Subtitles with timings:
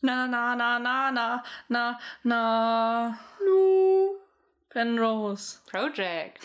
[0.00, 3.18] Na, na, na, na, na, na, na.
[3.44, 4.16] Nu.
[4.70, 5.58] Penrose.
[5.70, 6.42] Project.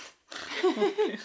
[0.64, 1.20] Okay.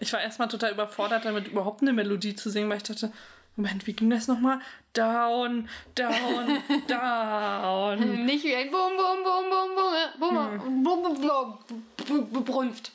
[0.00, 3.10] Ich war erstmal total überfordert, damit überhaupt eine Melodie zu singen, weil ich dachte,
[3.56, 4.60] Moment, wie ging das nochmal?
[4.92, 8.24] Down, down, down.
[8.26, 9.74] Nicht wie ein Bum, Bum, Bum, Bum,
[10.18, 11.58] Bum, Bum, Bum, Bum, Bum,
[12.06, 12.92] Bum, Bum, Brunft.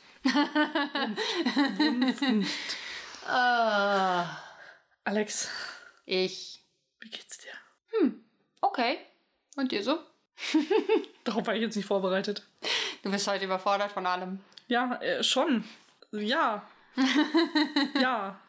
[3.26, 4.26] Ah,
[5.04, 5.48] Alex,
[6.06, 6.60] Ich.
[7.00, 8.12] wie geht's dir?
[8.72, 8.96] Okay.
[9.56, 9.98] Und dir so?
[11.24, 12.42] Darauf war ich jetzt nicht vorbereitet.
[13.02, 14.40] Du bist heute überfordert von allem.
[14.66, 15.64] Ja, äh, schon.
[16.10, 16.66] Ja.
[18.00, 18.40] ja.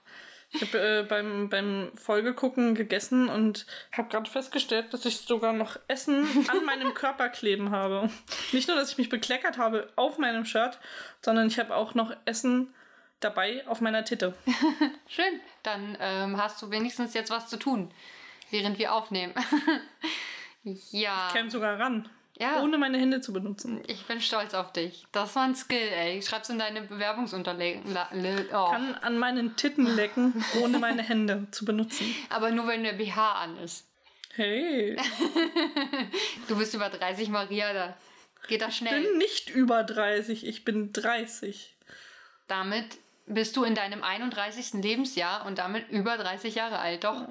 [0.51, 5.77] Ich habe äh, beim, beim Folgegucken gegessen und habe gerade festgestellt, dass ich sogar noch
[5.89, 8.09] Essen an meinem Körper kleben habe.
[8.53, 10.79] Nicht nur, dass ich mich bekleckert habe auf meinem Shirt,
[11.21, 12.73] sondern ich habe auch noch Essen
[13.19, 14.35] dabei auf meiner Titte.
[15.05, 15.41] Schön.
[15.63, 17.91] Dann ähm, hast du wenigstens jetzt was zu tun,
[18.53, 19.33] während wir aufnehmen.
[20.91, 21.29] ja.
[21.33, 22.07] Käme sogar ran.
[22.39, 22.63] Ja.
[22.63, 23.83] Ohne meine Hände zu benutzen.
[23.85, 25.05] Ich bin stolz auf dich.
[25.11, 26.21] Das war ein Skill, ey.
[26.21, 27.83] Schreib's in deine Bewerbungsunterlagen.
[28.51, 28.71] Oh.
[28.71, 32.15] Kann an meinen Titten lecken, ohne meine Hände zu benutzen.
[32.29, 33.85] Aber nur wenn der BH an ist.
[34.35, 34.97] Hey,
[36.47, 37.97] Du bist über 30, Maria, da
[38.47, 39.03] geht das ich schnell.
[39.03, 41.75] bin nicht über 30, ich bin 30.
[42.47, 44.81] Damit bist du in deinem 31.
[44.81, 47.27] Lebensjahr und damit über 30 Jahre alt, doch?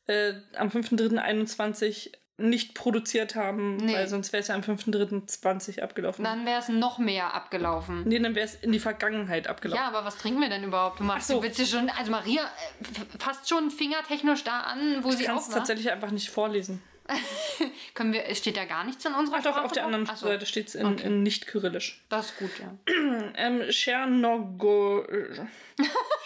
[0.08, 3.94] äh, am 5.3.21 nicht produziert haben, Nee.
[3.94, 6.24] weil sonst wäre es ja am 5.3.20 abgelaufen.
[6.24, 8.04] Dann wäre es noch mehr abgelaufen.
[8.08, 9.82] Nee, dann wäre es in die Vergangenheit abgelaufen.
[9.84, 11.00] Ja, aber was trinken wir denn überhaupt?
[11.00, 11.38] Du machst Ach so.
[11.38, 15.18] du willst dir schon, also Maria äh, f- fast schon fingertechnisch da an, wo ich
[15.18, 15.58] sie kann auch es war.
[15.60, 16.82] tatsächlich einfach nicht vorlesen.
[17.94, 20.26] Können wir, steht da gar nichts in unserer Ach doch, Sprache auf der anderen so,
[20.28, 21.06] Seite steht es in, Okay.
[21.08, 22.02] in nicht-kyrillisch.
[22.10, 22.74] Das ist gut, ja.
[23.36, 25.06] Ähm, Tschernogo...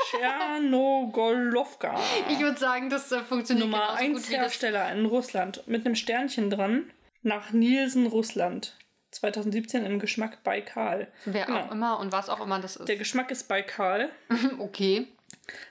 [0.09, 1.99] Tschernogolovka.
[2.29, 4.41] Ich würde sagen, das äh, funktioniert Nummer genauso 1 gut wie das.
[4.43, 5.63] Hersteller in Russland.
[5.67, 6.91] Mit einem Sternchen dran.
[7.23, 8.75] Nach Nielsen, Russland.
[9.11, 11.07] 2017 im Geschmack Baikal.
[11.25, 11.59] Wer Genau.
[11.59, 12.87] auch immer und was auch immer das ist.
[12.87, 14.09] Der Geschmack ist Baikal.
[14.59, 15.07] okay.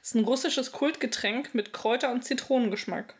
[0.03, 3.15] ist ein russisches Kultgetränk mit Kräuter- und Zitronengeschmack.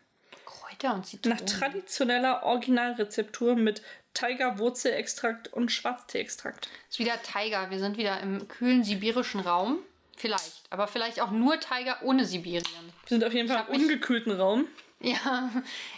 [0.45, 1.45] Kräuter und Nach Zitronen.
[1.45, 3.81] traditioneller Originalrezeptur mit
[4.13, 6.69] Tigerwurzelextrakt und Schwarzteeextrakt.
[6.89, 7.69] ist wieder Tiger.
[7.69, 9.79] Wir sind wieder im kühlen sibirischen Raum.
[10.17, 10.63] Vielleicht.
[10.71, 12.63] Aber vielleicht auch nur Tiger ohne Sibirien.
[13.05, 14.67] Wir sind auf jeden Fall im mich- ungekühlten Raum.
[14.99, 15.49] Ja,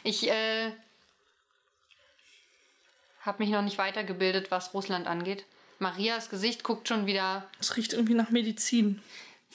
[0.03, 0.71] ich äh,
[3.21, 5.45] habe mich noch nicht weitergebildet, was Russland angeht.
[5.79, 7.49] Marias Gesicht guckt schon wieder.
[7.59, 9.01] Es riecht irgendwie nach Medizin.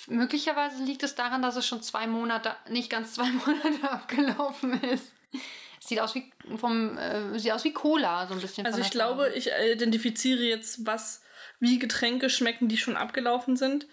[0.07, 5.13] Möglicherweise liegt es daran, dass es schon zwei Monate, nicht ganz zwei Monate abgelaufen ist.
[5.81, 8.65] Es sieht aus wie vom, äh, sieht aus wie Cola, so ein bisschen.
[8.67, 9.25] Also ich Farbe.
[9.29, 11.23] glaube, ich identifiziere jetzt, was,
[11.61, 13.87] wie Getränke schmecken, die schon abgelaufen sind.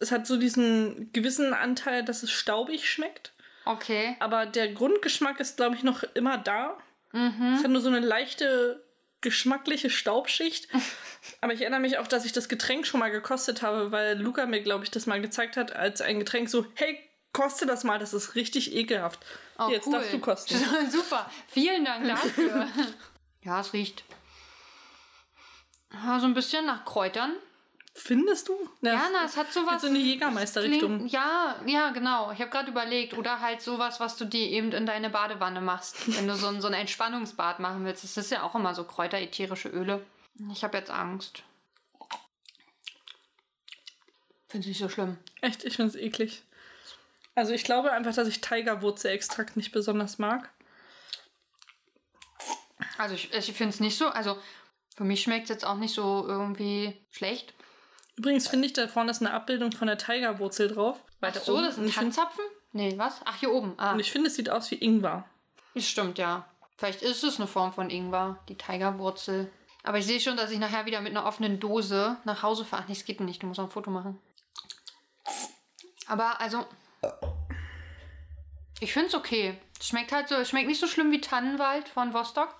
[0.00, 3.32] Es hat so diesen gewissen Anteil, dass es staubig schmeckt.
[3.64, 4.16] Okay.
[4.20, 6.78] Aber der Grundgeschmack ist, glaube ich, noch immer da.
[7.12, 8.84] Es hat nur so eine leichte
[9.20, 10.68] geschmackliche Staubschicht.
[11.40, 14.46] Aber ich erinnere mich auch, dass ich das Getränk schon mal gekostet habe, weil Luca
[14.46, 16.98] mir, glaube ich, das mal gezeigt hat, als ein Getränk so, hey,
[17.32, 19.24] koste das mal, das ist richtig ekelhaft.
[19.58, 19.94] Oh, Jetzt cool.
[19.94, 20.56] darfst du kosten.
[20.90, 21.30] Super.
[21.48, 22.68] Vielen Dank dafür.
[23.42, 24.04] ja, es riecht.
[25.92, 27.34] Ja, so ein bisschen nach Kräutern.
[28.00, 28.54] Findest du?
[28.80, 29.82] Ja, na, es hat sowas.
[29.82, 31.08] so in die Jägermeister-Richtung.
[31.08, 32.30] Ja, ja, genau.
[32.30, 33.18] Ich habe gerade überlegt.
[33.18, 35.96] Oder halt sowas, was du dir eben in deine Badewanne machst.
[36.16, 38.04] Wenn du so ein, so ein Entspannungsbad machen willst.
[38.04, 40.06] Das ist ja auch immer so kräuterätherische Öle.
[40.52, 41.42] Ich habe jetzt Angst.
[44.48, 45.18] Finde ich nicht so schlimm.
[45.40, 46.44] Echt, ich finde es eklig.
[47.34, 50.50] Also ich glaube einfach, dass ich Tigerwurzelextrakt nicht besonders mag.
[52.96, 54.06] Also ich, ich finde es nicht so.
[54.06, 54.38] Also
[54.96, 57.54] für mich schmeckt es jetzt auch nicht so irgendwie schlecht.
[58.18, 60.98] Übrigens finde ich, da vorne ist eine Abbildung von der Tigerwurzel drauf.
[61.06, 61.62] Ach Weiter so, oben.
[61.64, 62.44] das ist ein Tanzzapfen?
[62.72, 63.20] Nee, was?
[63.24, 63.74] Ach, hier oben.
[63.78, 65.24] Ah, Und ich finde, es sieht aus wie Ingwer.
[65.74, 66.44] das stimmt, ja.
[66.76, 69.50] Vielleicht ist es eine Form von Ingwer, die Tigerwurzel.
[69.84, 72.82] Aber ich sehe schon, dass ich nachher wieder mit einer offenen Dose nach Hause fahre.
[72.82, 73.42] Ach, nee, es geht nicht.
[73.42, 74.20] Du musst noch ein Foto machen.
[76.08, 76.66] Aber also.
[78.80, 79.58] Ich finde es okay.
[79.80, 82.54] Es schmeckt halt so, es schmeckt nicht so schlimm wie Tannenwald von Vostok.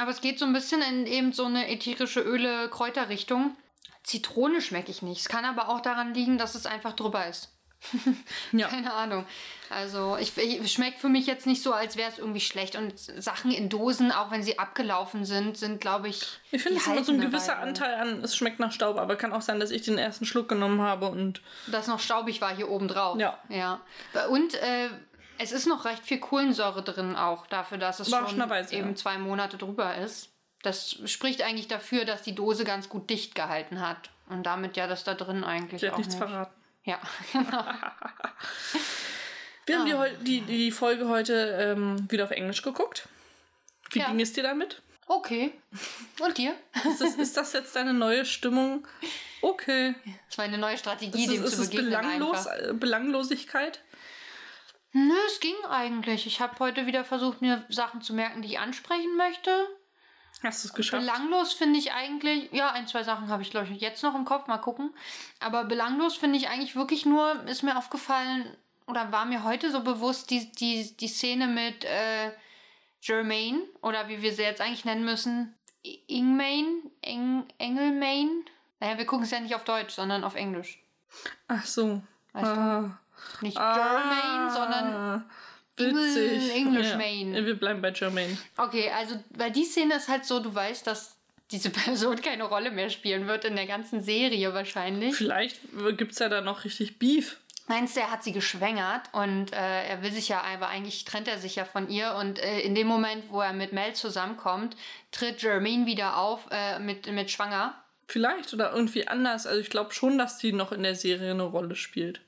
[0.00, 3.56] Aber es geht so ein bisschen in eben so eine ätherische Öle-Kräuterrichtung.
[4.02, 5.20] Zitrone schmecke ich nicht.
[5.20, 7.52] Es kann aber auch daran liegen, dass es einfach drüber ist.
[8.52, 8.68] Ja.
[8.68, 9.26] Keine Ahnung.
[9.70, 12.76] Also, ich, ich schmeckt für mich jetzt nicht so, als wäre es irgendwie schlecht.
[12.76, 16.22] Und Sachen in Dosen, auch wenn sie abgelaufen sind, sind, glaube ich.
[16.50, 17.68] Ich finde, es ist immer so ein gewisser Weile.
[17.68, 20.48] Anteil an, es schmeckt nach Staub, aber kann auch sein, dass ich den ersten Schluck
[20.48, 23.18] genommen habe und Das noch staubig war hier oben drauf.
[23.18, 23.38] Ja.
[23.48, 23.80] ja.
[24.28, 24.88] Und äh,
[25.38, 28.94] es ist noch recht viel Kohlensäure drin auch, dafür, dass es schon eben ja.
[28.94, 30.31] zwei Monate drüber ist.
[30.62, 34.10] Das spricht eigentlich dafür, dass die Dose ganz gut dicht gehalten hat.
[34.28, 36.24] Und damit ja das da drin eigentlich sie hat auch nichts nicht.
[36.24, 36.54] verraten.
[36.84, 36.98] Ja,
[37.32, 37.64] genau.
[39.66, 39.98] Wir haben die, Ah.
[39.98, 43.08] heu- die, die Folge heute ähm, wieder auf Englisch geguckt.
[43.92, 44.06] Wie Ja.
[44.08, 44.82] ging es dir damit?
[45.06, 45.52] Okay.
[46.20, 46.54] Und dir?
[46.88, 48.86] Ist das, ist das jetzt deine neue Stimmung?
[49.40, 49.94] Okay.
[50.28, 52.70] Das war eine neue Strategie, Ist es, dem ist zu es begegnen belanglos, einfach.
[52.70, 53.80] äh, Belanglosigkeit?
[54.92, 56.26] Nö, es ging eigentlich.
[56.26, 59.50] Ich habe heute wieder versucht, mir Sachen zu merken, die ich ansprechen möchte.
[60.42, 61.02] Hast du es geschafft?
[61.02, 64.24] Belanglos finde ich eigentlich, ja, ein, zwei Sachen habe ich, glaube ich, jetzt noch im
[64.24, 64.92] Kopf, mal gucken.
[65.40, 68.56] Aber belanglos finde ich eigentlich wirklich nur, ist mir aufgefallen,
[68.86, 72.32] oder war mir heute so bewusst, die, die, die Szene mit äh,
[73.00, 75.54] Germaine, oder wie wir sie jetzt eigentlich nennen müssen,
[76.06, 78.44] Ingmain, Eng, Engelmain.
[78.80, 80.80] Naja, wir gucken es ja nicht auf Deutsch, sondern auf Englisch.
[81.48, 82.02] Ach so.
[82.32, 82.60] Weißt du?
[82.60, 82.98] ah.
[83.40, 83.74] Nicht Ah.
[83.74, 85.24] Germain, sondern
[85.76, 86.32] Witzig.
[86.32, 86.98] Engl- English ja.
[87.46, 88.38] Wir bleiben bei Germain.
[88.56, 91.16] Okay, also weil die Szene ist halt so, du weißt, dass
[91.50, 95.14] diese Person keine Rolle mehr spielen wird in der ganzen Serie wahrscheinlich.
[95.14, 95.60] Vielleicht
[95.96, 97.38] gibt es ja da noch richtig Beef.
[97.68, 101.28] Meinst du, er hat sie geschwängert und äh, er will sich ja, aber eigentlich trennt
[101.28, 104.76] er sich ja von ihr und äh, in dem Moment, wo er mit Mel zusammenkommt,
[105.12, 107.74] tritt Jermaine wieder auf äh, mit, mit Schwanger.
[108.08, 109.46] Vielleicht oder irgendwie anders.
[109.46, 112.20] Also ich glaube schon, dass die noch in der Serie eine Rolle spielt.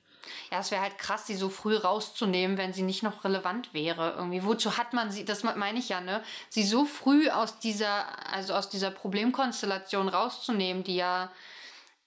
[0.51, 4.15] Ja, es wäre halt krass, sie so früh rauszunehmen, wenn sie nicht noch relevant wäre.
[4.17, 6.23] Irgendwie, wozu hat man sie, das meine ich ja, ne?
[6.49, 11.31] Sie so früh aus dieser, also aus dieser Problemkonstellation rauszunehmen, die ja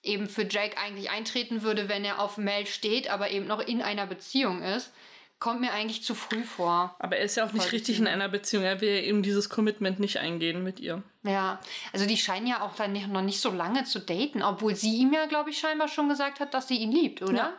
[0.02, 3.82] eben für Jake eigentlich eintreten würde, wenn er auf Mel steht, aber eben noch in
[3.82, 4.92] einer Beziehung ist,
[5.38, 6.96] kommt mir eigentlich zu früh vor.
[6.98, 8.64] Aber er ist ja auch nicht richtig in einer Beziehung.
[8.64, 11.02] Er will ja eben dieses Commitment nicht eingehen mit ihr.
[11.22, 11.60] Ja,
[11.92, 14.96] also die scheinen ja auch dann nicht, noch nicht so lange zu daten, obwohl sie
[14.96, 17.34] ihm ja, glaube ich, scheinbar schon gesagt hat, dass sie ihn liebt, oder?
[17.34, 17.52] Ja.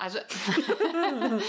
[0.00, 0.18] Also,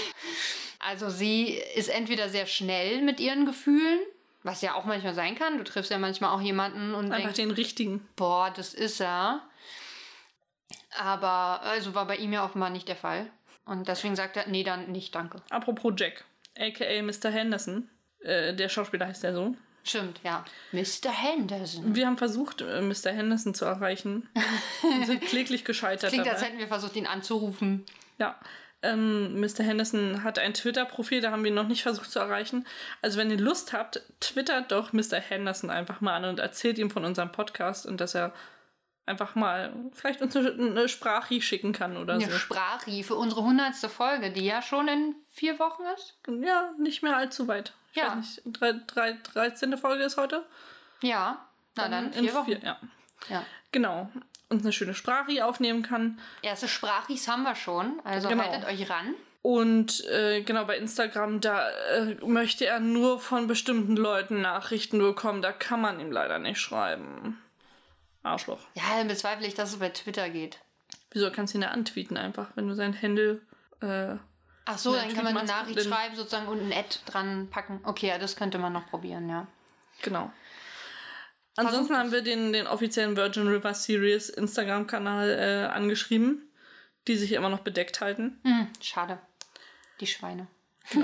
[0.80, 4.00] also sie ist entweder sehr schnell mit ihren Gefühlen,
[4.44, 5.57] was ja auch manchmal sein kann.
[5.57, 8.07] Du triffst ja manchmal auch jemanden und Einfach denkst, den richtigen.
[8.15, 9.42] boah, das ist er.
[11.00, 13.27] Aber, also war bei ihm ja offenbar nicht der Fall.
[13.65, 15.42] Und deswegen sagt er, nee, dann nicht, danke.
[15.50, 16.25] Apropos Jack,
[16.57, 17.30] aka Mr.
[17.31, 17.89] Henderson.
[18.19, 19.56] Äh, der Schauspieler heißt ja so.
[19.83, 20.45] Stimmt, ja.
[20.74, 21.09] Mr.
[21.12, 21.95] Henderson.
[21.95, 23.12] Wir haben versucht, äh, Mr.
[23.12, 24.30] Henderson zu erreichen.
[24.83, 26.50] und sind kläglich gescheitert Klingt, als dabei.
[26.50, 27.86] hätten wir versucht, ihn anzurufen.
[28.21, 28.39] Ja.
[28.83, 29.63] Ähm, Mr.
[29.63, 32.65] Henderson hat ein Twitter-Profil, da haben wir ihn noch nicht versucht zu erreichen.
[33.03, 35.19] Also wenn ihr Lust habt, twittert doch Mr.
[35.19, 38.33] Henderson einfach mal an und erzählt ihm von unserem Podcast und dass er
[39.06, 42.31] einfach mal vielleicht uns eine, eine Sprache schicken kann oder Eine so.
[42.38, 46.17] Sprachi für unsere hundertste Folge, die ja schon in vier Wochen ist.
[46.27, 47.74] Ja, nicht mehr allzu weit.
[47.91, 48.09] Ich Ja.
[48.09, 49.77] weiß nicht, drei, drei, 13.
[49.77, 50.44] Folge ist heute.
[51.03, 51.45] Ja,
[51.75, 52.51] na dann, In vier Wochen.
[52.63, 52.77] ja.
[53.29, 53.45] Ja.
[53.71, 54.09] Genau.
[54.51, 56.19] Und eine schöne Sprache aufnehmen kann.
[56.42, 58.44] Erste Sprachis haben wir schon, also Genau.
[58.44, 59.15] haltet euch ran.
[59.42, 65.42] Und äh, genau bei Instagram, da äh, möchte er nur von bestimmten Leuten Nachrichten bekommen.
[65.42, 67.42] Da kann man ihm leider nicht schreiben.
[68.24, 68.59] Arschloch.
[68.75, 70.60] Ja, dann bezweifle ich, dass es bei Twitter geht.
[71.12, 73.41] Wieso kannst du ihn ja antweeten einfach, wenn du sein Handle.
[73.81, 74.15] Äh,
[74.65, 77.79] Ach so, dann kann man eine Nachricht schreiben, sozusagen und ein Ad dran packen.
[77.84, 79.48] Okay, ja, das könnte man noch probieren, ja.
[80.03, 80.31] genau.
[81.55, 86.50] Ansonsten haben wir den, den offiziellen Virgin River Series Instagram-Kanal äh, angeschrieben,
[87.08, 88.39] die sich immer noch bedeckt halten.
[88.43, 89.20] Hm, schade.
[90.00, 90.48] Die Schweine.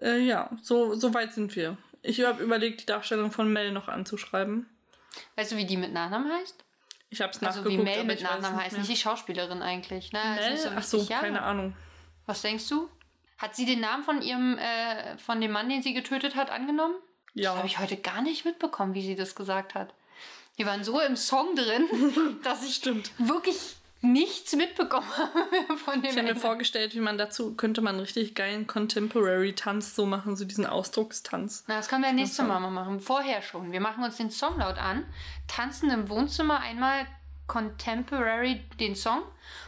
[0.00, 1.76] Äh, ja, so, so weit sind wir.
[2.02, 4.68] Ich habe überlegt, die Darstellung von Mel noch anzuschreiben.
[5.34, 6.64] Weißt du, wie die mit Nachnamen heißt?
[7.10, 7.80] Ich habe es Also nachgeguckt.
[7.80, 10.12] wie Mel mit Nachnamen heißt, nicht die Schauspielerin eigentlich.
[10.12, 10.20] Ne?
[10.38, 10.56] Mel?
[10.56, 11.74] so Ach so, keine Ahnung.
[12.26, 12.88] Was denkst du?
[13.38, 16.94] Hat sie den Namen von ihrem, äh, von dem Mann, den sie getötet hat, angenommen?
[17.38, 19.94] Das Ja, habe ich heute gar nicht mitbekommen, wie sie das gesagt hat.
[20.56, 21.86] Wir waren so im Song drin,
[22.42, 23.12] dass ich stimmt.
[23.18, 27.94] wirklich nichts mitbekommen habe von dem Ich habe mir vorgestellt, wie man dazu könnte man
[27.94, 31.64] einen richtig geilen Contemporary-Tanz so machen, so diesen Ausdruckstanz.
[31.66, 33.00] Na, das können wir nächstes Mal mal machen.
[33.00, 33.72] Vorher schon.
[33.72, 35.04] Wir machen uns den Song laut an,
[35.48, 37.06] tanzen im Wohnzimmer einmal
[37.48, 39.22] Contemporary den Song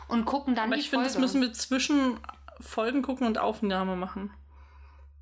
[0.06, 2.20] und gucken dann Aber die ich finde, das müssen wir zwischen
[2.60, 4.32] Folgen gucken und Aufnahme machen.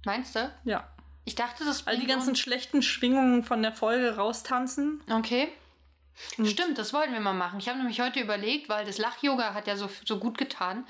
[0.05, 0.52] Meinst du?
[0.64, 0.87] Ja.
[1.28, 5.02] Ich dachte, das All die ganzen schlechten Schwingungen von der Folge raustanzen.
[5.11, 5.52] Okay.
[6.42, 7.58] Stimmt, das wollten wir mal machen.
[7.61, 10.87] Ich habe nämlich heute überlegt, weil das Lach-Yoga hat ja so, so gut getan,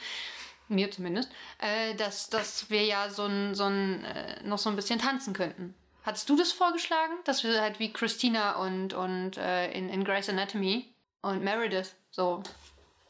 [0.69, 4.77] mir zumindest, äh, dass, dass wir ja so ein, so ein, äh, noch so ein
[4.77, 5.75] bisschen tanzen könnten.
[6.05, 10.29] Hattest du das vorgeschlagen, dass wir halt wie Christina und, und äh, in, in Grey's
[10.29, 10.87] Anatomy
[11.21, 12.45] und Meredith so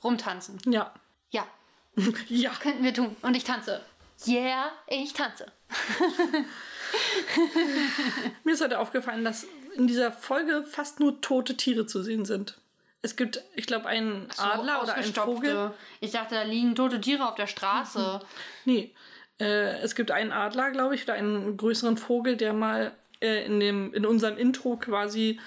[0.03, 0.59] rumtanzen?
[0.65, 0.95] Ja.
[1.31, 1.47] Ja,
[2.29, 2.53] Ja.
[2.59, 3.15] könnten wir tun.
[3.21, 3.85] Und ich tanze.
[4.27, 5.53] Yeah, ich tanze.
[8.45, 12.59] Mir ist heute aufgefallen, dass in dieser Folge fast nur tote Tiere zu sehen sind.
[13.01, 15.15] Es gibt, ich glaube, einen So Adler oder einen.
[15.15, 15.71] Vogel.
[16.01, 18.21] Ich dachte, da liegen tote Tiere auf der Straße.
[18.65, 18.93] Nee.
[19.41, 23.61] Äh, es gibt einen Adler, glaube ich, oder einen größeren Vogel, der mal äh, in,
[23.61, 25.39] dem, in unserem Intro quasi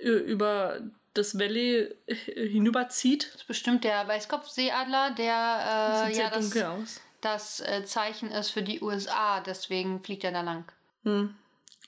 [0.00, 0.80] äh, über
[1.14, 2.14] das Valley äh,
[2.48, 3.28] hinüberzieht.
[3.32, 7.00] Das ist bestimmt der Weißkopfseeadler, der äh, Sieht ja sehr das, dunkel aus.
[7.20, 9.40] das äh, Zeichen ist für die USA.
[9.40, 10.64] Deswegen fliegt er da lang.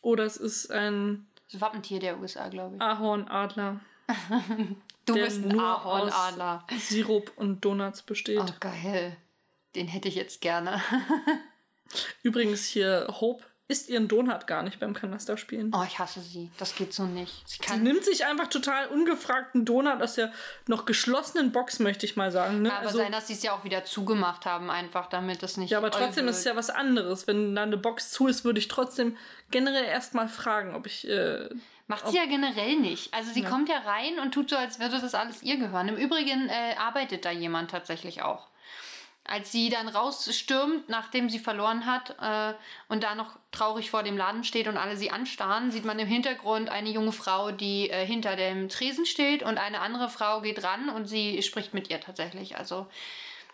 [0.03, 2.83] Oder es ist ein Das Wappentier der USA, glaube ich.
[2.83, 3.81] Ahornadler,
[5.07, 6.65] du der bist ein nur Ahornadler.
[6.71, 8.41] aus Sirup und Donuts besteht.
[8.41, 9.17] Oh, geil.
[9.75, 10.81] Den hätte ich jetzt gerne.
[12.23, 15.73] Übrigens hier, Hope isst ihren Donut gar nicht beim Kanasterspielen.
[15.75, 16.51] Oh, ich hasse sie.
[16.59, 17.49] Das geht so nicht.
[17.49, 20.33] Sie Sie nimmt sich einfach total ungefragten Donut aus der
[20.67, 22.63] noch geschlossenen Box, möchte ich mal sagen.
[22.63, 22.73] Ne?
[22.73, 25.71] Aber Also, sein, dass sie es ja auch wieder zugemacht haben, einfach damit es nicht.
[25.71, 27.27] ja, aber trotzdem ist es ja was anderes.
[27.27, 29.17] Wenn da eine Box zu ist, würde ich trotzdem
[29.51, 31.09] generell erstmal fragen, ob ich.
[31.09, 31.49] Äh,
[31.87, 33.13] Macht sie ja generell nicht.
[33.13, 35.89] Also sie kommt ja rein und tut so, als würde das alles ihr gehören.
[35.89, 38.47] Im Übrigen äh, arbeitet da jemand tatsächlich auch.
[39.31, 42.55] Als sie dann rausstürmt, nachdem sie verloren hat äh,
[42.89, 46.09] und da noch traurig vor dem Laden steht und alle sie anstarren, sieht man im
[46.09, 50.65] Hintergrund eine junge Frau, die äh, hinter dem Tresen steht und eine andere Frau geht
[50.65, 52.57] ran und sie spricht mit ihr tatsächlich.
[52.57, 52.89] Also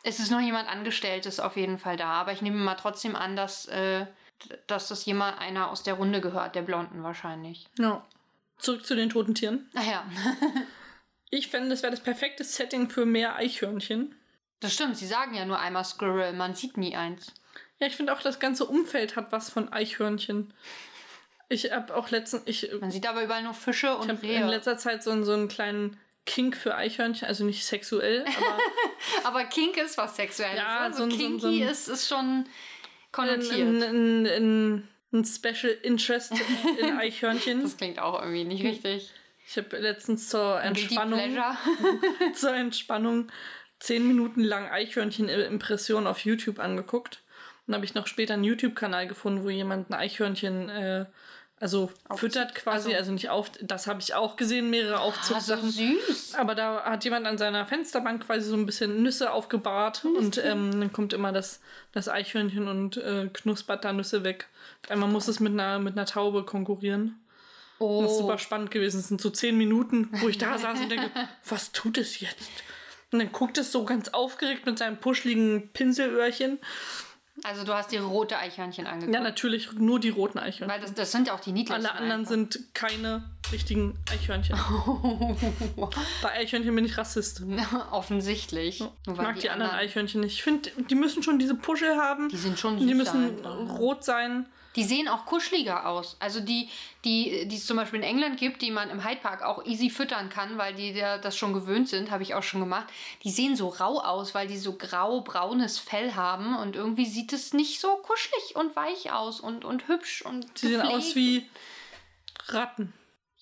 [0.03, 3.37] es ist noch jemand Angestelltes auf jeden Fall da, aber ich nehme mal trotzdem an,
[3.37, 4.07] dass, äh,
[4.67, 7.67] dass das jemand einer aus der Runde gehört, der Blonden wahrscheinlich.
[7.79, 8.03] ja.
[8.59, 9.71] Zurück zu den toten Tieren.
[9.75, 10.07] Ach ja.
[11.31, 14.15] Ich fände, das wäre das perfekte Setting für mehr Eichhörnchen.
[14.61, 17.33] Das stimmt, sie sagen ja nur einmal Squirrel, man sieht nie eins.
[17.79, 20.53] Ja, ich finde auch, das ganze Umfeld hat was von Eichhörnchen.
[21.49, 24.41] Ich habe auch letztens, ich, Man sieht aber überall nur Fische und ich habe Rehe.
[24.41, 28.59] in letzter Zeit so, einen- so einen kleinen Kink für Eichhörnchen, also nicht sexuell, aber
[29.25, 30.57] aber Kink ist was Sexuelles.
[30.59, 30.95] Ja, ne?
[30.95, 32.49] so ein- so ein- Kinky so ein- ist, ist schon ein,
[33.13, 33.83] konnotiert.
[33.83, 36.33] ein, ein, ein Special Interest
[36.79, 37.63] in Eichhörnchen.
[37.63, 39.13] das klingt auch irgendwie nicht richtig.
[39.49, 41.21] Ich habe letztens zur Entspannung,
[42.35, 43.31] zur Entspannung
[43.79, 47.23] zehn Minuten lang Eichhörnchen-Impressionen auf YouTube angeguckt.
[47.67, 51.07] Und habe ich noch später einen YouTube-Kanal gefunden, wo jemand ein Eichhörnchen äh,
[51.59, 53.51] also füttert quasi, also- also nicht auf.
[53.63, 56.35] Das habe ich auch gesehen, mehrere Ah, so süß.
[56.35, 60.71] Aber da hat jemand an seiner Fensterbank quasi so ein bisschen Nüsse aufgebahrt und ähm,
[60.81, 61.61] dann kommt immer das,
[61.93, 64.49] das Eichhörnchen und äh, knuspert da Nüsse weg.
[64.85, 67.19] Auf einmal muss es mit einer, mit einer Taube konkurrieren.
[67.79, 68.03] Oh.
[68.03, 69.01] Das ist super spannend gewesen.
[69.01, 71.11] Es sind so zehn Minuten, wo ich da saß und denke,
[71.49, 72.51] was tut es jetzt?
[73.17, 76.59] Und dann guckt es so ganz aufgeregt mit seinem puschligen Pinselöhrchen.
[77.45, 79.15] Also du hast die rote Eichhörnchen angeguckt.
[79.15, 80.69] Ja, natürlich nur die roten Eichhörnchen.
[80.69, 81.87] Weil das, das sind ja auch die niedlichsten.
[81.87, 82.31] Alle anderen einfach.
[82.31, 84.59] sind keine richtigen Eichhörnchen.
[86.23, 87.43] Bei Eichhörnchen bin ich Rassist.
[87.91, 88.83] Offensichtlich.
[89.07, 90.35] Ich mag die, anderen Eichhörnchen nicht.
[90.35, 92.29] Ich finde, die müssen schon diese Puschel haben.
[92.29, 93.79] Die sind schon Die süßer müssen einfach.
[93.79, 94.47] rot sein.
[94.77, 96.17] Die sehen auch kuscheliger aus.
[96.21, 96.69] Also die,
[97.05, 99.91] die, die es zum Beispiel in England gibt, die man im Hyde Park auch easy
[99.91, 102.87] füttern kann, weil die da das schon gewöhnt sind, habe ich auch schon gemacht.
[103.25, 107.53] Die sehen so rau aus, weil die so grau-braunes Fell haben und irgendwie sieht es
[107.55, 111.17] nicht so kuschelig und weich aus und, und hübsch und Die sehen aus gepflegt.
[111.17, 112.93] wie Ratten.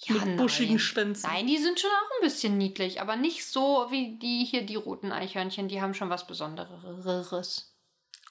[0.07, 0.79] Ja, mit buschigen nein.
[0.81, 1.31] Schwänzen.
[1.31, 4.75] Nein, die sind schon auch ein bisschen niedlich, aber nicht so wie die hier, die
[4.77, 5.69] roten Eichhörnchen.
[5.69, 7.73] Die haben schon was Besonderes.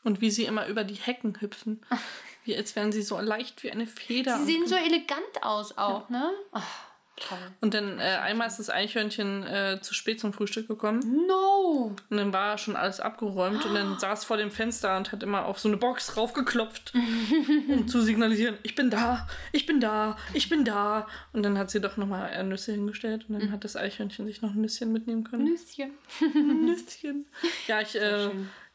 [0.03, 1.83] Und wie sie immer über die Hecken hüpfen.
[2.43, 4.37] Wie als wären sie so leicht wie eine Feder.
[4.39, 6.31] Die sehen so elegant aus auch, ne?
[6.51, 6.67] Ach,
[7.15, 7.37] toll.
[7.61, 11.25] Und dann äh, einmal ist das Eichhörnchen äh, zu spät zum Frühstück gekommen.
[11.27, 11.95] No!
[12.09, 15.45] Und dann war schon alles abgeräumt und dann saß vor dem Fenster und hat immer
[15.45, 16.93] auf so eine Box raufgeklopft,
[17.69, 21.07] um zu signalisieren, ich bin da, ich bin da, ich bin da.
[21.31, 24.51] Und dann hat sie doch nochmal Nüsse hingestellt und dann hat das Eichhörnchen sich noch
[24.51, 25.45] ein Nüsschen mitnehmen können.
[25.45, 25.91] Nüsschen.
[26.65, 27.25] Nüsschen.
[27.67, 28.29] Ja, ich, äh,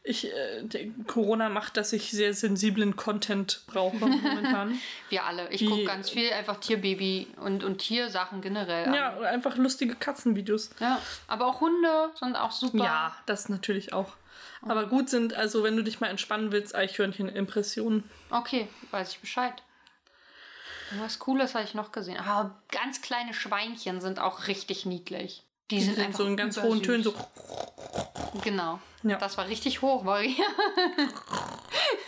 [0.09, 4.79] ich, äh, Corona macht, dass ich sehr sensiblen Content brauche momentan.
[5.09, 5.47] Wir alle.
[5.51, 8.93] Ich gucke ganz viel einfach Tierbaby und, und Tiersachen generell an.
[8.95, 10.71] ja, einfach lustige Katzenvideos.
[10.79, 10.99] ja.
[11.27, 12.83] Aber auch Hunde sind auch super.
[12.83, 14.13] Ja, das natürlich auch.
[14.61, 18.03] Aber gut sind, also wenn du dich mal entspannen willst, Eichhörnchen-Impressionen.
[18.31, 19.53] Okay, weiß ich Bescheid.
[20.97, 22.17] Was Cooles habe ich noch gesehen.
[22.17, 25.43] Aber ganz kleine Schweinchen sind auch richtig niedlich.
[25.71, 26.81] Die, Die sind, sind einfach so in ganz hohen.
[26.83, 27.13] Tönen so.
[28.43, 28.79] Genau.
[29.01, 29.17] Ja.
[29.17, 30.45] Das war richtig hoch, Maria.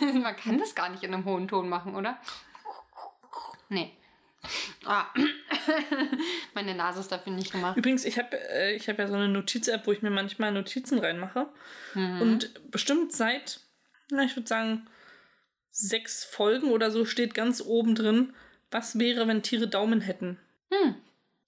[0.00, 2.18] Man kann das gar nicht in einem hohen Ton machen, oder?
[3.68, 3.92] Nee.
[4.84, 5.06] Ah.
[6.54, 7.76] Meine Nase ist dafür nicht gemacht.
[7.76, 10.98] Übrigens, ich habe äh, ich hab ja so eine Notiz-App, wo ich mir manchmal Notizen
[10.98, 11.48] reinmache.
[11.94, 12.20] Mhm.
[12.20, 13.60] Und bestimmt seit,
[14.10, 14.86] na, ich würde sagen,
[15.70, 18.34] sechs Folgen oder so steht ganz oben drin
[18.70, 20.38] Was wäre, wenn Tiere Daumen hätten?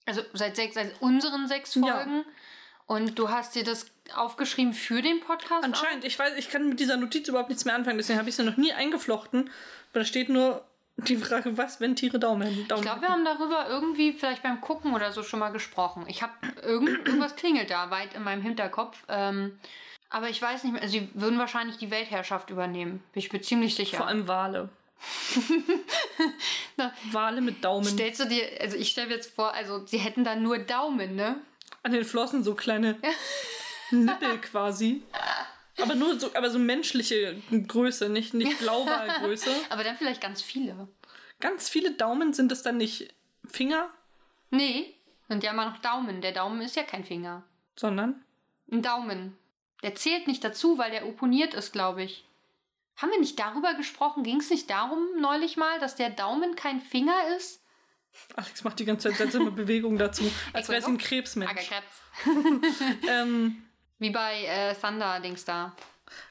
[0.05, 1.95] Also seit, sechs, seit unseren sechs Ja.
[1.95, 2.25] Folgen.
[2.87, 5.63] Und du hast dir das aufgeschrieben für den Podcast?
[5.63, 8.35] Anscheinend, ich weiß, ich kann mit dieser Notiz überhaupt nichts mehr anfangen, deswegen habe ich
[8.35, 9.49] sie noch nie eingeflochten.
[9.91, 10.63] Aber da steht nur
[10.97, 12.67] die Frage, was, wenn Tiere Daumen hätten?
[12.67, 16.05] Daumen Ich glaube, wir haben darüber irgendwie vielleicht beim Gucken oder so schon mal gesprochen.
[16.07, 19.03] Ich habe irgend, irgendwas klingelt da weit in meinem Hinterkopf.
[19.09, 19.57] Ähm,
[20.09, 20.87] aber ich weiß nicht mehr.
[20.87, 23.03] Sie würden wahrscheinlich die Weltherrschaft übernehmen.
[23.13, 23.97] Bin ich mir ziemlich sicher.
[23.97, 24.69] Vor allem Wale.
[26.77, 27.85] Na, Wale mit Daumen.
[27.85, 31.15] Stellst du dir, also ich stelle mir jetzt vor, also sie hätten dann nur Daumen,
[31.15, 31.41] ne?
[31.83, 32.97] An den Flossen so kleine
[33.91, 35.03] Nippel quasi.
[35.81, 39.49] Aber nur so, aber so menschliche Größe, nicht, nicht Blauwalgröße.
[39.69, 40.87] Aber dann vielleicht ganz viele.
[41.39, 43.13] Ganz viele Daumen sind es dann nicht
[43.45, 43.89] Finger,
[44.51, 44.93] Nee,
[45.27, 46.21] sind ja immer noch Daumen.
[46.21, 47.43] Der Daumen ist ja kein Finger.
[47.75, 48.23] sondern
[48.71, 49.37] Ein Daumen.
[49.83, 52.25] Der zählt nicht dazu, weil der opponiert ist, glaube ich.
[52.97, 54.23] Haben wir nicht darüber gesprochen?
[54.23, 57.61] Ging es nicht darum neulich mal, dass der Daumen kein Finger ist?
[58.35, 60.23] Alex macht die ganze Zeit seltsame Bewegungen dazu,
[60.53, 61.51] als wäre sie ein Krebsmensch.
[61.51, 62.01] Agerkrebs.
[63.09, 63.61] Ähm,
[63.99, 65.73] Wie bei äh, Thunder-Dings da.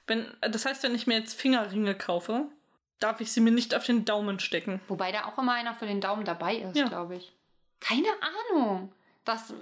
[0.06, 2.46] wenn, das heißt, wenn ich mir jetzt Fingerringe kaufe,
[3.00, 4.80] darf ich sie mir nicht auf den Daumen stecken.
[4.88, 6.88] Wobei da auch immer einer für den Daumen dabei ist, Ja.
[6.88, 7.32] glaube ich.
[7.80, 8.08] Keine
[8.50, 8.90] Ahnung.
[9.26, 9.52] Das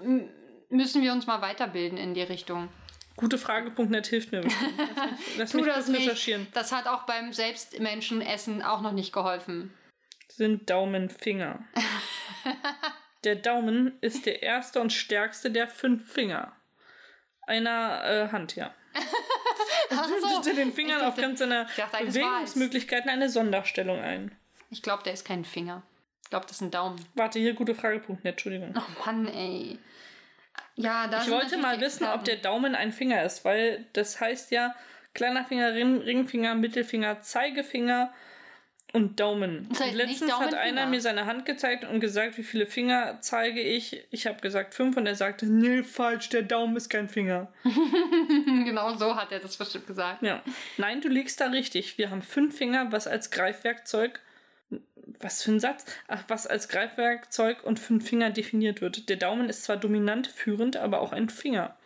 [0.69, 2.69] müssen wir uns mal weiterbilden in die Richtung.
[3.17, 4.43] Gutefrage.net hilft mir.
[5.37, 6.01] Lass mich, lass mich das nicht.
[6.03, 6.47] recherchieren.
[6.55, 9.73] Das hat auch beim Selbstmenschenessen auch noch nicht geholfen.
[10.29, 11.63] Sind Daumen Finger.
[13.25, 16.53] der Daumen ist der erste und stärkste der fünf Finger.
[17.47, 18.73] Einer äh, Hand, ja.
[19.91, 21.67] Ach Bildete den Fingern dachte- aufgrund seiner
[22.01, 24.35] Bewegungsmöglichkeiten eine Sonderstellung ein.
[24.71, 25.83] Ich glaube, der ist kein Finger.
[26.25, 26.97] Ich glaube, das ist ein Daumen.
[27.15, 28.75] Warte, hier gutefrage.net, Entschuldigung.
[28.77, 29.79] Oh Mann, ey.
[30.77, 32.37] Ja, da Ich wollte mal wissen, ob der.
[32.37, 34.75] Daumen ein Finger ist, weil das heißt ja
[35.15, 38.13] kleiner Finger, Ring, Ringfinger, Mittelfinger, Zeigefinger
[38.93, 39.69] und Daumen.
[39.71, 40.63] Das heißt und letztens hat Daumenfinger.
[40.63, 44.05] einer mir seine Hand gezeigt und gesagt, wie viele Finger zeige ich.
[44.11, 47.53] Ich habe gesagt fünf und er sagte, nee, falsch, der Daumen ist kein Finger.
[48.65, 50.23] genau so hat er das bestimmt gesagt.
[50.23, 50.43] Ja.
[50.77, 51.97] Nein, du liegst da richtig.
[51.99, 54.21] Wir haben fünf Finger, was als Greifwerkzeug.
[55.23, 55.87] Was für ein Satz?
[56.09, 59.09] Ach, was als Greifwerkzeug und fünf Finger definiert wird.
[59.09, 61.77] Der Daumen ist zwar dominant führend, aber auch ein Finger.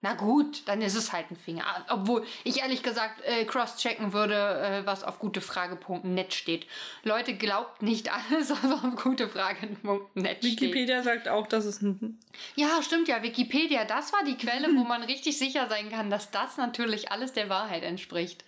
[0.00, 1.64] Na gut, dann ist es halt ein Finger.
[1.66, 6.68] Ah, Obwohl ich ehrlich gesagt äh, cross-checken würde, äh, was auf gutefrage.net steht.
[7.02, 10.60] Leute, glaubt nicht alles, was auf gutefrage.net steht.
[10.60, 12.16] Wikipedia sagt auch, dass es ein.
[12.54, 13.24] Ja, stimmt ja.
[13.24, 17.32] Wikipedia, das war die Quelle, wo man richtig sicher sein kann, dass das natürlich alles
[17.32, 18.44] der Wahrheit entspricht.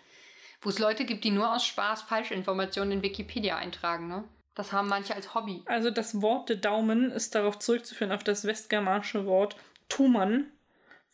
[0.63, 4.25] Wo es Leute gibt, die nur aus Spaß Falschinformationen in Wikipedia eintragen, ne?
[4.55, 5.63] Das haben manche als Hobby.
[5.67, 9.57] Also das Wort der Daumen ist darauf zurückzuführen, auf das westgermanische Wort
[9.89, 10.51] Tumann.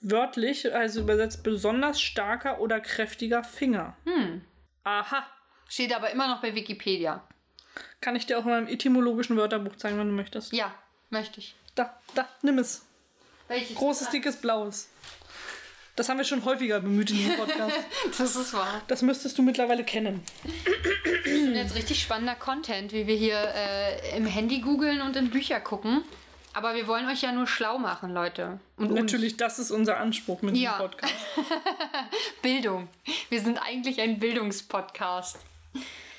[0.00, 3.96] Wörtlich, also übersetzt besonders starker oder kräftiger Finger.
[4.04, 4.44] Hm.
[4.84, 5.26] Aha.
[5.68, 7.22] Steht aber immer noch bei Wikipedia.
[8.00, 10.52] Kann ich dir auch in meinem etymologischen Wörterbuch zeigen, wenn du möchtest.
[10.52, 10.74] Ja,
[11.10, 11.54] möchte ich.
[11.74, 12.84] Da, da, nimm es.
[13.48, 13.76] Welches?
[13.76, 14.88] Großes, dickes, blaues.
[15.96, 17.74] Das haben wir schon häufiger bemüht in diesem Podcast.
[18.18, 18.82] Das ist wahr.
[18.86, 20.22] Das müsstest du mittlerweile kennen.
[21.24, 25.58] Und jetzt richtig spannender Content, wie wir hier äh, im Handy googeln und in Bücher
[25.60, 26.02] gucken.
[26.52, 28.60] Aber wir wollen euch ja nur schlau machen, Leute.
[28.76, 28.94] Und uns.
[29.00, 30.72] Natürlich, das ist unser Anspruch mit Ja.
[30.72, 31.14] diesem Podcast.
[32.42, 32.88] Bildung.
[33.28, 35.38] Wir sind eigentlich ein Bildungspodcast.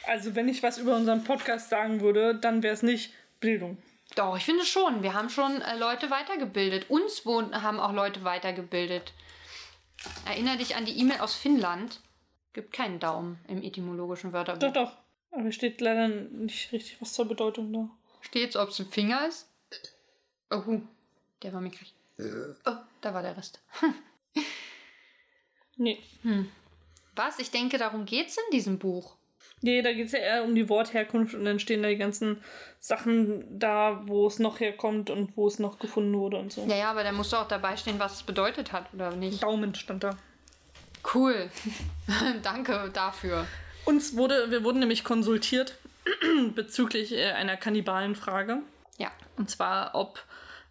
[0.06, 3.78] Also, wenn ich was über unseren Podcast sagen würde, dann wäre es nicht Bildung.
[4.16, 5.04] Doch, ich finde schon.
[5.04, 6.90] Wir haben schon äh, Leute weitergebildet.
[6.90, 9.13] Uns haben auch Leute weitergebildet.
[10.26, 12.02] Erinner dich an die E-Mail aus Finnland.
[12.54, 14.60] Gibt keinen Daumen im etymologischen Wörterbuch.
[14.60, 14.98] Doch, doch.
[15.32, 17.90] Aber hier steht leider nicht richtig was zur Bedeutung da.
[18.22, 19.48] Steht's, ob es ein Finger ist?
[20.50, 20.82] Oh,
[21.44, 21.94] der war mickrig.
[22.20, 23.62] Oh, da war der Rest.
[25.78, 26.00] Nee.
[27.16, 27.40] Was?
[27.40, 29.17] Ich denke, darum geht's in diesem Buch.
[29.62, 32.43] Nee, da geht es ja eher um die Wortherkunft und dann stehen da die ganzen
[32.80, 36.65] Sachen da, wo es noch herkommt und wo es noch gefunden wurde und so.
[36.67, 39.41] Ja, ja, aber da musst du auch dabei stehen, was es bedeutet hat, oder nicht?
[39.41, 40.15] Daumen stand da.
[41.13, 41.50] Cool.
[42.43, 43.48] Danke dafür.
[43.86, 45.78] Uns wurde, wir wurden nämlich konsultiert
[46.56, 48.60] bezüglich äh, einer Kannibalenfrage.
[48.98, 49.12] Ja.
[49.38, 50.24] Und zwar, ob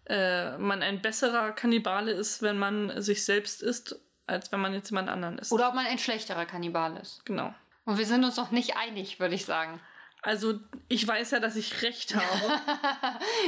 [0.05, 4.91] äh, man ein besserer Kannibale ist, wenn man sich selbst isst, als wenn man jetzt
[4.91, 5.51] jemand anderen isst.
[5.51, 7.25] Oder ob man ein schlechterer Kannibal ist.
[7.25, 7.53] Genau.
[7.87, 9.79] Und wir sind uns noch nicht einig, würde ich sagen.
[10.21, 12.59] Also, ich weiß ja, dass ich recht habe.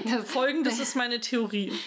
[0.05, 1.77] Das, Folgendes ist meine Theorie.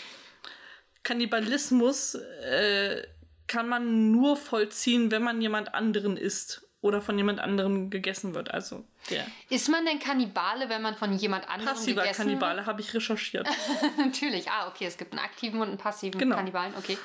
[1.02, 3.02] Kannibalismus äh,
[3.46, 8.50] kann man nur vollziehen, wenn man jemand anderen isst oder von jemand anderem gegessen wird.
[8.50, 12.82] Also der ist man denn Kannibale, wenn man von jemand anderem passiver gegessen Kannibale habe
[12.82, 13.48] ich recherchiert.
[13.96, 14.50] Natürlich.
[14.50, 16.36] Ah, okay, es gibt einen aktiven und einen passiven Genau.
[16.36, 16.74] Kannibalen.
[16.76, 16.98] Okay.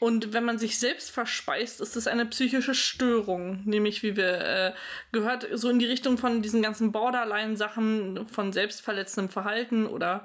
[0.00, 3.60] Und wenn man sich selbst verspeist, ist es eine psychische Störung.
[3.66, 4.72] Nämlich, wie wir äh,
[5.12, 10.24] gehört, so in die Richtung von diesen ganzen Borderline-Sachen, von selbstverletzendem Verhalten oder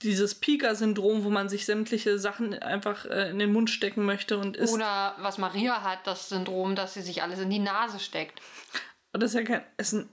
[0.00, 4.56] dieses Pika-Syndrom, wo man sich sämtliche Sachen einfach äh, in den Mund stecken möchte und
[4.56, 4.72] isst.
[4.72, 8.40] Oder was Maria hat, das Syndrom, dass sie sich alles in die Nase steckt.
[9.12, 10.08] Das ist ja kein Essen.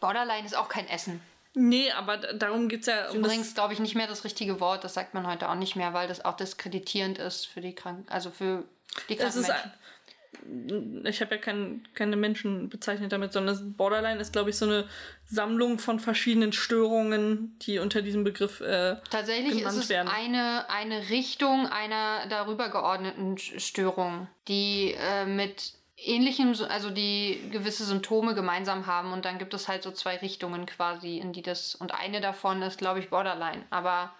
[0.00, 1.20] Borderline ist auch kein Essen.
[1.60, 3.18] Nee, aber darum geht es ja um.
[3.18, 5.92] Übrigens glaube ich nicht mehr das richtige Wort, das sagt man heute auch nicht mehr,
[5.92, 8.64] weil das auch diskreditierend ist für die Kranken, also für
[9.10, 11.04] die kranken Menschen.
[11.06, 14.88] ich habe ja kein, keine Menschen bezeichnet damit, sondern Borderline ist, glaube ich, so eine
[15.26, 20.08] Sammlung von verschiedenen Störungen, die unter diesem Begriff äh, Tatsächlich ist es werden.
[20.08, 28.34] Eine, eine Richtung einer darüber geordneten Störung, die äh, mit ähnlichem, also die gewisse Symptome
[28.34, 31.94] gemeinsam haben und dann gibt es halt so zwei Richtungen quasi, in die das und
[31.94, 33.64] eine davon ist, glaube ich, Borderline.
[33.70, 34.12] Aber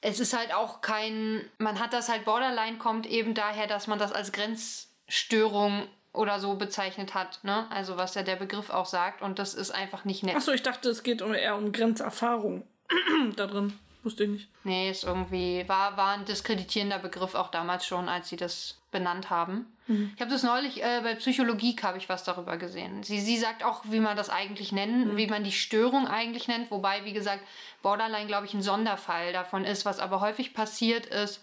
[0.00, 3.98] es ist halt auch kein, man hat das halt Borderline kommt eben daher, dass man
[3.98, 7.66] das als Grenzstörung oder so bezeichnet hat, ne?
[7.70, 10.36] Also was ja der Begriff auch sagt und das ist einfach nicht nett.
[10.36, 12.64] Achso, ich dachte, es geht eher um Grenzerfahrung
[13.36, 13.78] da drin.
[14.02, 14.48] Wusste ich nicht.
[14.64, 19.28] Nee, ist irgendwie, war, war ein diskreditierender Begriff auch damals schon, als sie das benannt
[19.28, 19.66] haben.
[19.86, 20.12] Mhm.
[20.14, 23.02] Ich habe das neulich äh, bei Psychologie habe ich was darüber gesehen.
[23.02, 25.16] Sie, sie sagt auch, wie man das eigentlich nennen, mhm.
[25.16, 27.42] wie man die Störung eigentlich nennt, wobei, wie gesagt,
[27.82, 31.42] Borderline, glaube ich, ein Sonderfall davon ist, was aber häufig passiert ist,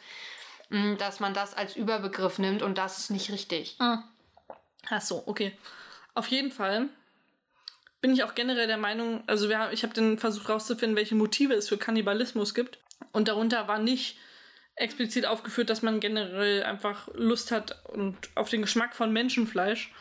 [0.70, 3.76] mh, hm, dass man das als Überbegriff nimmt und das ist nicht richtig.
[3.80, 4.04] Ah.
[4.90, 5.58] Ach so, okay.
[6.14, 6.90] Auf jeden Fall
[8.06, 11.56] bin ich auch generell der Meinung, also wir ich habe den versucht herauszufinden, welche Motive
[11.56, 12.78] es für Kannibalismus gibt.
[13.14, 14.20] Und darunter war nicht
[14.76, 19.92] explizit aufgeführt, dass man generell einfach Lust hat und auf den Geschmack von Menschenfleisch.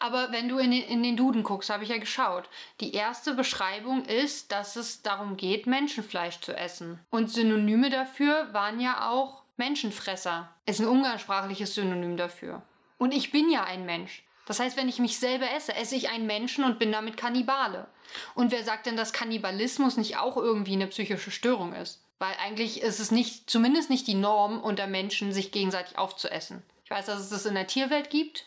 [0.00, 2.48] Aber wenn du in den, in den Duden guckst, habe ich ja geschaut.
[2.80, 6.98] Die erste Beschreibung ist, dass es darum geht, Menschenfleisch zu essen.
[7.10, 10.52] Und Synonyme dafür waren ja auch Menschenfresser.
[10.66, 12.62] Ist ein umgangssprachliches Synonym dafür.
[12.98, 14.24] Und ich bin ja ein Mensch.
[14.50, 17.86] Das heißt, wenn ich mich selber esse, esse ich einen Menschen und bin damit Kannibale.
[18.34, 22.02] Und wer sagt denn, dass Kannibalismus nicht auch irgendwie eine psychische Störung ist?
[22.18, 26.64] Weil eigentlich ist es nicht, zumindest nicht die Norm unter Menschen, sich gegenseitig aufzuessen.
[26.82, 28.46] Ich weiß, dass es das in der Tierwelt gibt.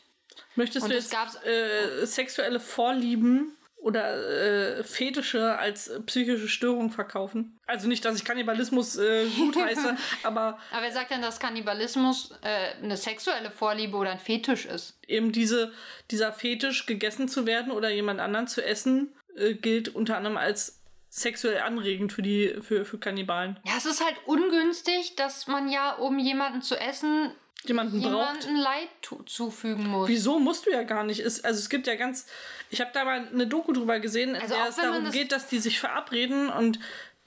[0.55, 7.59] Möchtest du jetzt äh, sexuelle Vorlieben oder äh, Fetische als psychische Störung verkaufen?
[7.67, 10.57] Also nicht, dass ich Kannibalismus äh, gut heiße, aber.
[10.71, 14.97] Aber wer sagt denn, dass Kannibalismus äh, eine sexuelle Vorliebe oder ein Fetisch ist?
[15.05, 15.73] Eben diese,
[16.11, 20.81] dieser Fetisch, gegessen zu werden oder jemand anderen zu essen, äh, gilt unter anderem als
[21.09, 23.59] sexuell anregend für die für, für Kannibalen.
[23.65, 27.31] Ja, es ist halt ungünstig, dass man ja, um jemanden zu essen,
[27.67, 28.89] jemanden, jemanden Leid
[29.25, 30.07] zufügen muss.
[30.07, 31.19] Wieso musst du ja gar nicht?
[31.19, 32.25] Es, also es gibt ja ganz.
[32.69, 35.31] Ich habe da mal eine Doku drüber gesehen, in also der es darum das geht,
[35.31, 36.79] dass die sich verabreden und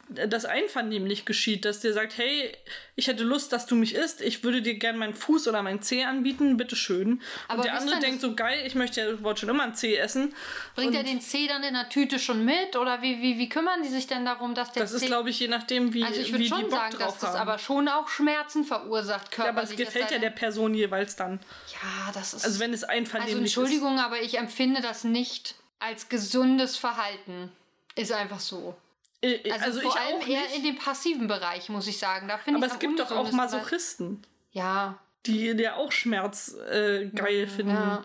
[0.09, 2.53] das einvernehmlich geschieht, dass der sagt, hey,
[2.95, 5.83] ich hätte Lust, dass du mich isst, ich würde dir gerne meinen Fuß oder meinen
[5.83, 7.21] Zeh anbieten, bitteschön.
[7.49, 9.97] Aber und der andere denkt so, geil, ich möchte ja, wollte schon immer einen Zeh
[9.97, 10.35] essen.
[10.75, 13.83] Bringt er den Zeh dann in der Tüte schon mit oder wie, wie, wie kümmern
[13.83, 16.31] die sich denn darum, dass der Das ist, glaube ich, je nachdem, wie Also ich
[16.31, 17.41] würde schon sagen, dass das haben.
[17.41, 19.57] aber schon auch Schmerzen verursacht, körperlich.
[19.57, 21.41] Ja, aber es gefällt ja der Person jeweils dann.
[21.73, 22.45] Ja, das ist...
[22.45, 24.05] Also wenn es einvernehmlich Also Entschuldigung, ist.
[24.05, 27.51] aber ich empfinde das nicht als gesundes Verhalten.
[27.97, 28.77] Ist einfach so.
[29.21, 32.29] Äh, äh, also, also vor allem eher in dem passiven Bereich, muss ich sagen.
[32.29, 34.23] Da Aber es gibt doch auch Masochisten.
[34.51, 34.99] Ja.
[35.27, 37.75] Die ja auch Schmerz äh, geil finden.
[37.75, 38.05] Ja.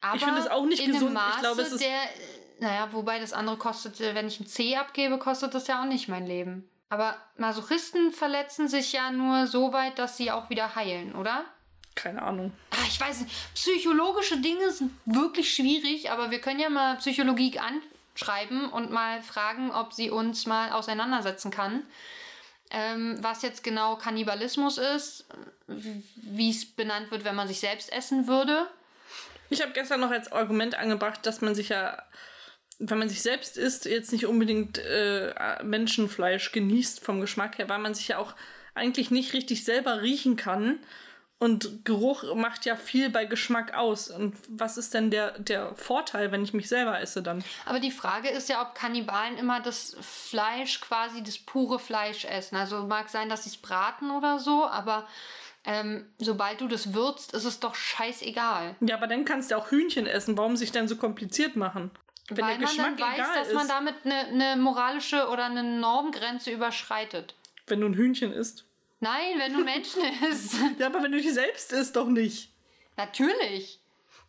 [0.00, 1.14] Aber ich finde es auch nicht in gesund.
[1.14, 1.82] Maße ich glaube, es ist.
[1.82, 2.00] Der,
[2.58, 5.86] naja, wobei das andere kostet, äh, wenn ich ein C abgebe, kostet das ja auch
[5.86, 6.68] nicht mein Leben.
[6.88, 11.44] Aber Masochisten verletzen sich ja nur so weit, dass sie auch wieder heilen, oder?
[11.96, 12.52] Keine Ahnung.
[12.70, 13.34] Ach, ich weiß nicht.
[13.54, 17.80] Psychologische Dinge sind wirklich schwierig, aber wir können ja mal Psychologie an
[18.16, 21.84] schreiben und mal fragen, ob sie uns mal auseinandersetzen kann.
[22.70, 25.26] Ähm, was jetzt genau Kannibalismus ist,
[25.68, 28.66] wie es benannt wird, wenn man sich selbst essen würde.
[29.50, 32.02] Ich habe gestern noch als Argument angebracht, dass man sich ja,
[32.80, 37.78] wenn man sich selbst isst, jetzt nicht unbedingt äh, Menschenfleisch genießt vom Geschmack her, weil
[37.78, 38.34] man sich ja auch
[38.74, 40.80] eigentlich nicht richtig selber riechen kann
[41.38, 44.08] und Geruch macht ja viel bei Geschmack aus.
[44.08, 47.44] Und was ist denn der, der Vorteil, wenn ich mich selber esse dann?
[47.66, 52.56] Aber die Frage ist ja, ob Kannibalen immer das Fleisch, quasi das pure Fleisch essen.
[52.56, 55.06] Also mag sein, dass sie es braten oder so, aber
[55.64, 58.76] ähm, sobald du das würzt, ist es doch scheißegal.
[58.80, 60.38] Ja, aber dann kannst du auch Hühnchen essen.
[60.38, 61.90] Warum sich denn so kompliziert machen?
[62.28, 63.54] Wenn Weil der Geschmack man dann weiß, dass ist.
[63.54, 67.34] man damit eine, eine moralische oder eine Normgrenze überschreitet.
[67.66, 68.64] Wenn du ein Hühnchen isst.
[69.00, 70.54] Nein, wenn du Menschen isst.
[70.78, 72.50] ja, aber wenn du dich selbst isst, doch nicht.
[72.96, 73.80] Natürlich.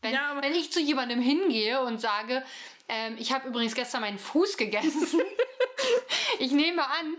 [0.01, 2.43] Wenn, ja, wenn ich zu jemandem hingehe und sage,
[2.89, 5.21] ähm, ich habe übrigens gestern meinen Fuß gegessen,
[6.39, 7.15] ich nehme an,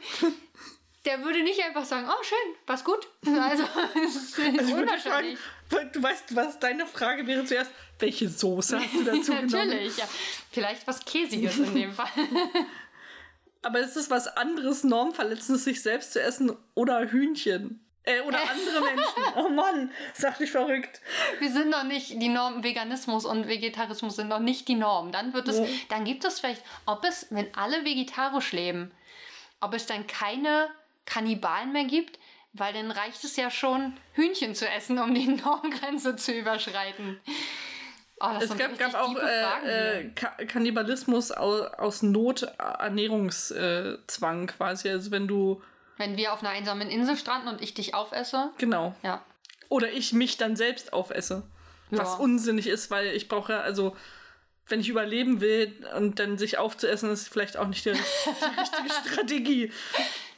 [1.04, 3.08] der würde nicht einfach sagen, oh schön, was gut.
[3.26, 5.38] Also, das ist Also fragen, unwahrscheinlich.
[5.70, 9.48] weil du weißt, was deine Frage wäre zuerst, welche Soße hast du dazu genommen?
[9.50, 10.08] Natürlich, ja.
[10.52, 12.08] Vielleicht was Käsiges in dem Fall.
[13.62, 17.84] Aber es ist was anderes, Normverletzendes, sich selbst zu essen oder Hühnchen.
[18.04, 19.04] Äh, oder andere Menschen.
[19.36, 21.00] Oh Mann, sag dich verrückt.
[21.40, 25.12] Wir sind noch nicht die Norm, Veganismus und Vegetarismus sind noch nicht die Norm.
[25.12, 25.66] Dann wird es, Ja.
[25.90, 28.90] dann gibt es vielleicht, ob es, wenn alle vegetarisch leben,
[29.60, 30.68] ob es dann keine
[31.04, 32.18] Kannibalen mehr gibt,
[32.52, 37.20] weil dann reicht es ja schon, Hühnchen zu essen, um die Normgrenze zu überschreiten.
[38.20, 42.46] Oh, Es gab, gab auch äh, äh, Ka Kannibalismus aus, aus Not,
[43.52, 43.98] äh,
[44.46, 44.88] quasi.
[44.88, 45.62] Also wenn du,
[45.98, 48.94] Wenn wir auf einer einsamen Insel stranden und ich dich aufesse, genau.
[49.02, 49.24] ja.
[49.68, 51.42] Oder ich mich dann selbst aufesse.
[51.90, 52.16] Was Ja.
[52.16, 53.96] unsinnig ist, weil ich brauche ja, also
[54.66, 58.90] wenn ich überleben will und dann sich aufzuessen, ist vielleicht auch nicht die, die richtige
[59.12, 59.72] Strategie.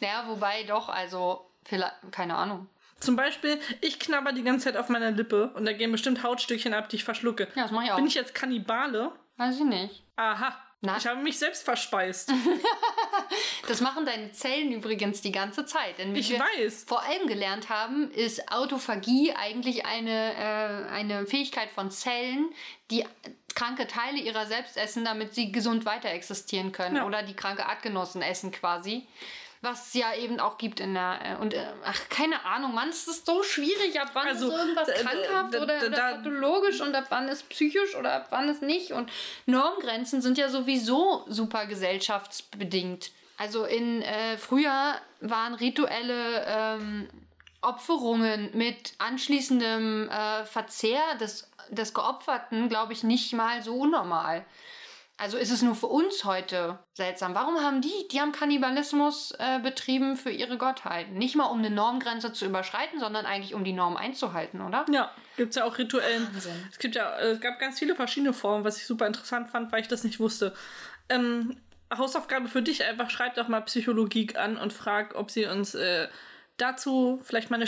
[0.00, 2.68] Naja, wobei doch, also, vielleicht, keine Ahnung.
[3.00, 6.74] Zum Beispiel, ich knabber die ganze Zeit auf meiner Lippe und da gehen bestimmt Hautstückchen
[6.74, 7.48] ab, die ich verschlucke.
[7.54, 7.96] Ja, das mache ich auch.
[7.96, 9.12] Bin ich jetzt Kannibale?
[9.36, 10.02] Weiß ich nicht.
[10.16, 10.54] Aha.
[10.82, 10.96] Na?
[10.96, 12.32] Ich habe mich selbst verspeist.
[13.68, 15.98] Das machen deine Zellen übrigens die ganze Zeit.
[15.98, 16.84] Denn wie Ich weiß.
[16.88, 22.50] vor allem gelernt haben, ist Autophagie eigentlich eine, äh, eine Fähigkeit von Zellen,
[22.90, 23.04] die
[23.54, 26.96] kranke Teile ihrer selbst essen, damit sie gesund weiter existieren können.
[26.96, 27.06] Ja.
[27.06, 29.06] Oder die kranke Artgenossen essen quasi.
[29.62, 31.18] Was es ja eben auch gibt in der.
[31.22, 34.58] Äh, und äh, ach, keine Ahnung, Mann, es ist so schwierig, ab wann Also, ist
[34.58, 38.62] irgendwas äh, krankhaft oder, oder pathologisch und ab wann ist psychisch oder ab wann ist
[38.62, 38.92] nicht.
[38.92, 39.10] Und
[39.44, 43.10] Normgrenzen sind ja sowieso super gesellschaftsbedingt.
[43.36, 47.08] Also in äh, früher waren rituelle ähm,
[47.62, 54.44] Opferungen mit anschließendem äh, Verzehr des, des Geopferten, glaube ich, nicht mal so unnormal.
[55.20, 57.34] Also ist es nur für uns heute seltsam.
[57.34, 61.18] Warum haben die, die haben Kannibalismus äh, betrieben für ihre Gottheiten?
[61.18, 64.86] Nicht mal um eine Normgrenze zu überschreiten, sondern eigentlich um die Norm einzuhalten, oder?
[64.90, 66.26] Ja, gibt es ja auch rituellen.
[66.32, 66.66] Wahnsinn.
[66.72, 69.70] Es gibt ja, äh, es gab ganz viele verschiedene Formen, was ich super interessant fand,
[69.72, 70.54] weil ich das nicht wusste.
[71.10, 71.58] Ähm,
[71.94, 76.08] Hausaufgabe für dich einfach, schreib doch mal Psychologie an und frag, ob sie uns äh,
[76.60, 77.66] dazu vielleicht mal eine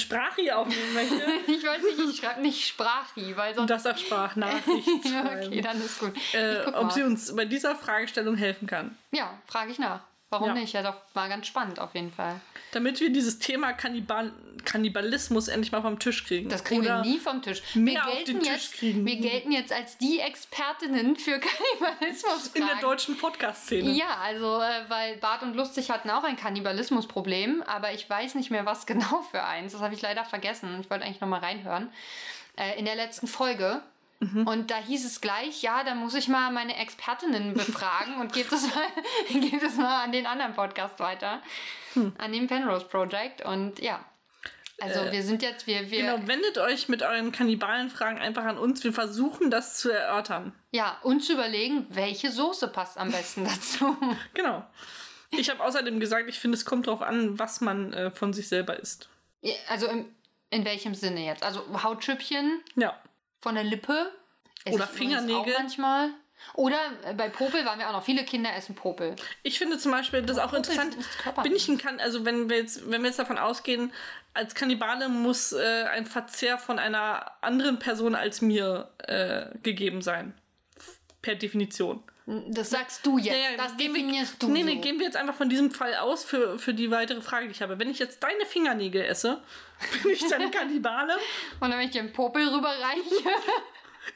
[0.52, 1.22] aufnehmen möchte.
[1.46, 3.70] Ich weiß nicht, ich schreibe nicht Sprachi, weil und sonst.
[3.70, 6.12] das auf Sprachnachricht ja, okay, dann ist gut.
[6.34, 8.96] Äh, ob sie uns bei dieser Fragestellung helfen kann.
[9.10, 10.00] Ja, frage ich nach.
[10.32, 10.54] Warum Ja.
[10.54, 10.72] nicht?
[10.72, 12.40] Ja, doch, war ganz spannend auf jeden Fall.
[12.72, 14.32] Damit wir dieses Thema Kannibal
[14.64, 16.48] Kannibalismus endlich mal vom Tisch kriegen.
[16.48, 17.62] Das kriegen Oder wir nie vom Tisch.
[17.74, 19.04] wir, auf gelten den Tisch jetzt, kriegen.
[19.04, 21.38] wir gelten jetzt als die Expertinnen für
[21.80, 22.48] Kannibalismus.
[22.54, 23.90] in der deutschen Podcast-Szene.
[23.90, 28.50] Ja, also, äh, weil Bart und Lustig hatten auch ein Kannibalismusproblem, aber ich weiß nicht
[28.50, 29.72] mehr, was genau für eins.
[29.72, 30.78] Das habe ich leider vergessen.
[30.80, 31.92] Ich wollte eigentlich nochmal reinhören.
[32.56, 33.82] Äh, in der letzten Folge.
[34.22, 34.46] Mhm.
[34.46, 38.48] Und da hieß es gleich, ja, da muss ich mal meine Expertinnen befragen und gebe
[38.48, 38.86] das, mal,
[39.40, 41.42] gebe das mal an den anderen Podcast weiter.
[41.94, 42.12] Hm.
[42.18, 43.44] An den Penrose Project.
[43.44, 44.04] Und ja.
[44.80, 48.58] Also Äh, wir sind jetzt, wir, wir Genau, wendet euch mit euren Kannibalenfragen einfach an
[48.58, 48.84] uns.
[48.84, 50.52] Wir versuchen das zu erörtern.
[50.70, 53.96] ja, uns überlegen, welche Soße passt am besten dazu.
[54.34, 54.64] Genau.
[55.30, 58.48] Ich habe außerdem gesagt, ich finde, es kommt darauf an, was man äh, von sich
[58.48, 59.08] selber isst.
[59.40, 60.06] Ja, Also im,
[60.50, 61.42] in welchem Sinne jetzt?
[61.42, 62.96] Also Hautschüppchen Ja.
[63.42, 64.10] Von der Lippe.
[64.64, 65.54] Esse Oder Fingernägel.
[65.54, 66.10] Auch manchmal.
[66.54, 68.04] Oder äh, bei Popel waren wir auch noch.
[68.04, 69.16] Viele Kinder essen Popel.
[69.42, 70.96] Ich finde zum Beispiel das auch Popel interessant.
[71.42, 73.92] Bin ich ein kan also wenn wir jetzt, wenn wir jetzt davon ausgehen,
[74.34, 80.34] als Kannibale muss äh, ein Verzehr von einer anderen Person als mir äh, gegeben sein.
[81.20, 82.02] Per Definition.
[82.48, 83.36] Das sagst du jetzt.
[83.36, 84.48] Ja, das gehen wir- definierst du.
[84.48, 84.80] Nee, nee, so.
[84.80, 87.62] gehen wir jetzt einfach von diesem Fall aus für, für die weitere Frage, die ich
[87.62, 87.78] habe.
[87.78, 89.42] Wenn ich jetzt deine Fingernägel esse,
[90.02, 91.14] bin ich dann Kannibale?
[91.60, 93.00] Und dann, wenn ich dir einen Popel rüberreiche.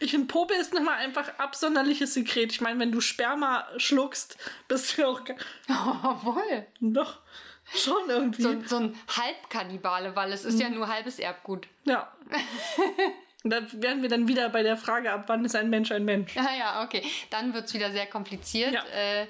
[0.01, 2.51] Ich finde, Popel ist nochmal einfach absonderliches Sekret.
[2.51, 5.23] Ich meine, wenn du Sperma schluckst, bist du auch.
[5.23, 5.37] ge-
[6.03, 6.67] Obwohl.
[6.81, 7.19] Doch,
[7.73, 8.43] schon irgendwie.
[8.43, 10.61] So, so ein Halbkannibale, weil es ist Mhm.
[10.61, 11.69] ja nur halbes Erbgut.
[11.85, 12.13] Ja.
[13.47, 16.05] Und da wären wir dann wieder bei der Frage, ab wann ist ein Mensch ein
[16.05, 16.37] Mensch?
[16.37, 17.01] Ah ja, okay.
[17.31, 18.73] Dann wird es wieder sehr kompliziert.
[18.73, 18.85] Ja.
[18.87, 19.29] Äh,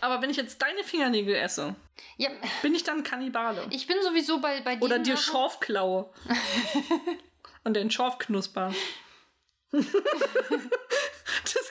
[0.00, 1.76] Aber wenn ich jetzt deine Fingernägel esse,
[2.16, 2.28] ja,
[2.62, 3.64] bin ich dann Kannibale?
[3.70, 6.12] ich bin sowieso bei, bei Oder dir Schorf klaue.
[7.62, 8.74] Und den Schorf knusper.
[9.70, 9.86] das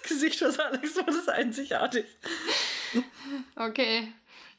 [0.04, 2.06] Gesicht, was Alex war, ist einzigartig.
[3.58, 4.14] Okay.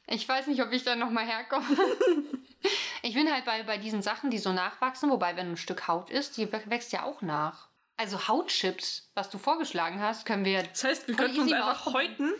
[0.07, 1.65] Ich weiß nicht, ob ich da nochmal herkomme.
[3.01, 6.09] ich bin halt bei, bei diesen Sachen, die so nachwachsen, wobei, wenn ein Stück Haut
[6.09, 7.67] ist, die wä- wächst ja auch nach.
[7.97, 10.63] Also Hautchips, was du vorgeschlagen hast, können wir.
[10.63, 12.31] Das heißt, wir könnten uns einfach häuten.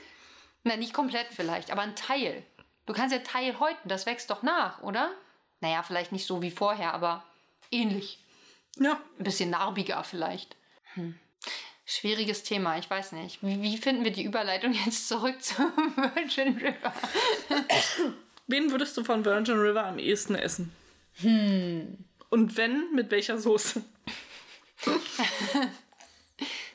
[0.64, 2.46] Na, nicht komplett vielleicht, aber ein Teil.
[2.86, 5.12] Du kannst ja Teil häuten, das wächst doch nach, oder?
[5.60, 7.26] Naja, vielleicht nicht so wie vorher, aber
[7.72, 8.24] ähnlich.
[8.78, 9.00] Ja.
[9.18, 10.56] Ein bisschen narbiger vielleicht.
[10.94, 11.20] Hm.
[11.90, 13.42] Schwieriges Thema, ich weiß nicht.
[13.42, 15.72] Wie, wie finden wir die Überleitung jetzt zurück zum
[16.16, 16.94] Virgin River?
[18.48, 20.74] Wen würdest du von Virgin River am ehesten essen?
[21.22, 21.98] Hm.
[22.30, 23.82] Und wenn, mit welcher Soße?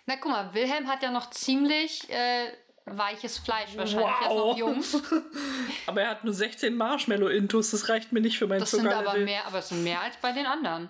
[0.07, 2.47] Na guck mal, Wilhelm hat ja noch ziemlich äh,
[2.87, 4.23] weiches Fleisch, wahrscheinlich wow.
[4.23, 4.83] ist noch jung.
[5.89, 9.19] aber er hat nur 16 Marshmallow-Intus, das reicht mir nicht für mein Das sind aber
[9.19, 10.89] mehr, aber es sind mehr als bei den anderen.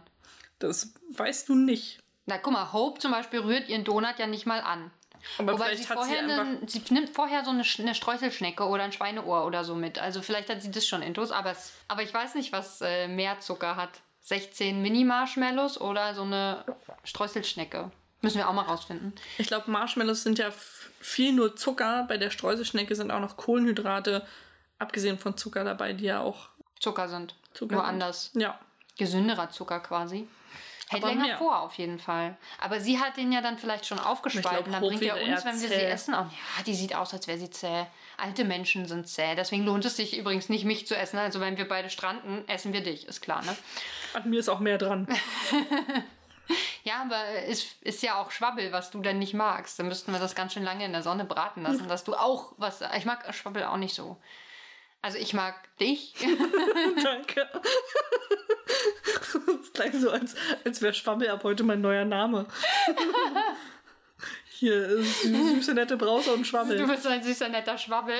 [0.60, 2.01] Das weißt du nicht.
[2.26, 4.90] Na guck mal, Hope zum Beispiel rührt ihren Donut ja nicht mal an.
[5.38, 6.38] Aber Wobei vielleicht sie hat sie einfach...
[6.38, 9.98] Einen, sie nimmt vorher so eine, eine, Streuselschnecke oder ein Schweineohr oder so mit.
[9.98, 13.08] Also vielleicht hat sie das schon intus, aber, es, aber ich weiß nicht, was äh,
[13.08, 13.90] mehr Zucker hat.
[14.22, 16.64] 16 Mini-Marshmallows oder so eine
[17.04, 17.90] Streuselschnecke.
[18.20, 19.12] Müssen wir auch mal rausfinden.
[19.36, 20.52] Ich glaube, Marshmallows sind ja
[21.00, 22.04] viel nur Zucker.
[22.08, 24.24] Bei der Streuselschnecke sind auch noch Kohlenhydrate,
[24.78, 27.34] abgesehen von Zucker dabei, die ja auch Zucker sind.
[27.52, 27.90] Zucker nur sind.
[27.90, 28.30] anders.
[28.34, 28.60] Ja.
[28.96, 30.28] Gesünderer Zucker quasi.
[30.92, 31.38] Hält länger mehr.
[31.38, 32.36] vor, auf jeden Fall.
[32.60, 34.72] Aber sie hat den ja dann vielleicht schon aufgespalten.
[34.72, 37.38] Dann bringt er uns, wenn wir sie essen, auch, ja, die sieht aus, als wäre
[37.38, 37.86] sie zäh.
[38.16, 39.34] Alte Menschen sind zäh.
[39.34, 41.18] Deswegen lohnt es sich übrigens nicht, mich zu essen.
[41.18, 43.56] Also, wenn wir beide stranden, essen wir dich, ist klar, ne?
[44.14, 45.06] An mir ist auch mehr dran.
[46.84, 49.78] ja, aber es ist ja auch Schwabbel, was du dann nicht magst.
[49.78, 52.52] Dann müssten wir das ganz schön lange in der Sonne braten lassen, dass du auch
[52.58, 52.82] was.
[52.96, 54.18] Ich mag Schwabbel auch nicht so.
[55.02, 56.14] Also ich mag dich.
[57.02, 57.48] Danke.
[59.46, 60.34] Das klingt so, als,
[60.64, 62.46] als wäre Schwammel ab heute mein neuer Name.
[64.58, 66.76] Hier ist süße, nette Brause und Schwabbel.
[66.76, 68.14] Du bist so ein süßer, netter Schwabbel.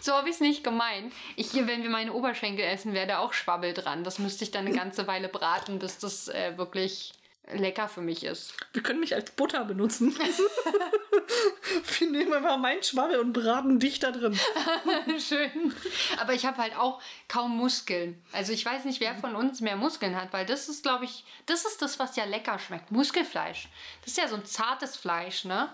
[0.00, 1.12] so habe ich es nicht gemeint.
[1.36, 4.04] Ich, wenn wir meine Oberschenkel essen, wäre da auch Schwabbel dran.
[4.04, 7.12] Das müsste ich dann eine ganze Weile braten, bis das äh, wirklich
[7.50, 8.54] lecker für mich ist.
[8.72, 10.16] Wir können mich als Butter benutzen.
[11.98, 14.38] Wir nehmen einfach meinen Schwabbel und braten dich da drin.
[15.18, 15.74] Schön.
[16.20, 18.22] Aber ich habe halt auch kaum Muskeln.
[18.32, 21.24] Also ich weiß nicht, wer von uns mehr Muskeln hat, weil das ist, glaube ich,
[21.46, 22.90] das ist das, was ja lecker schmeckt.
[22.90, 23.68] Muskelfleisch.
[24.02, 25.68] Das ist ja so ein zartes Fleisch, ne?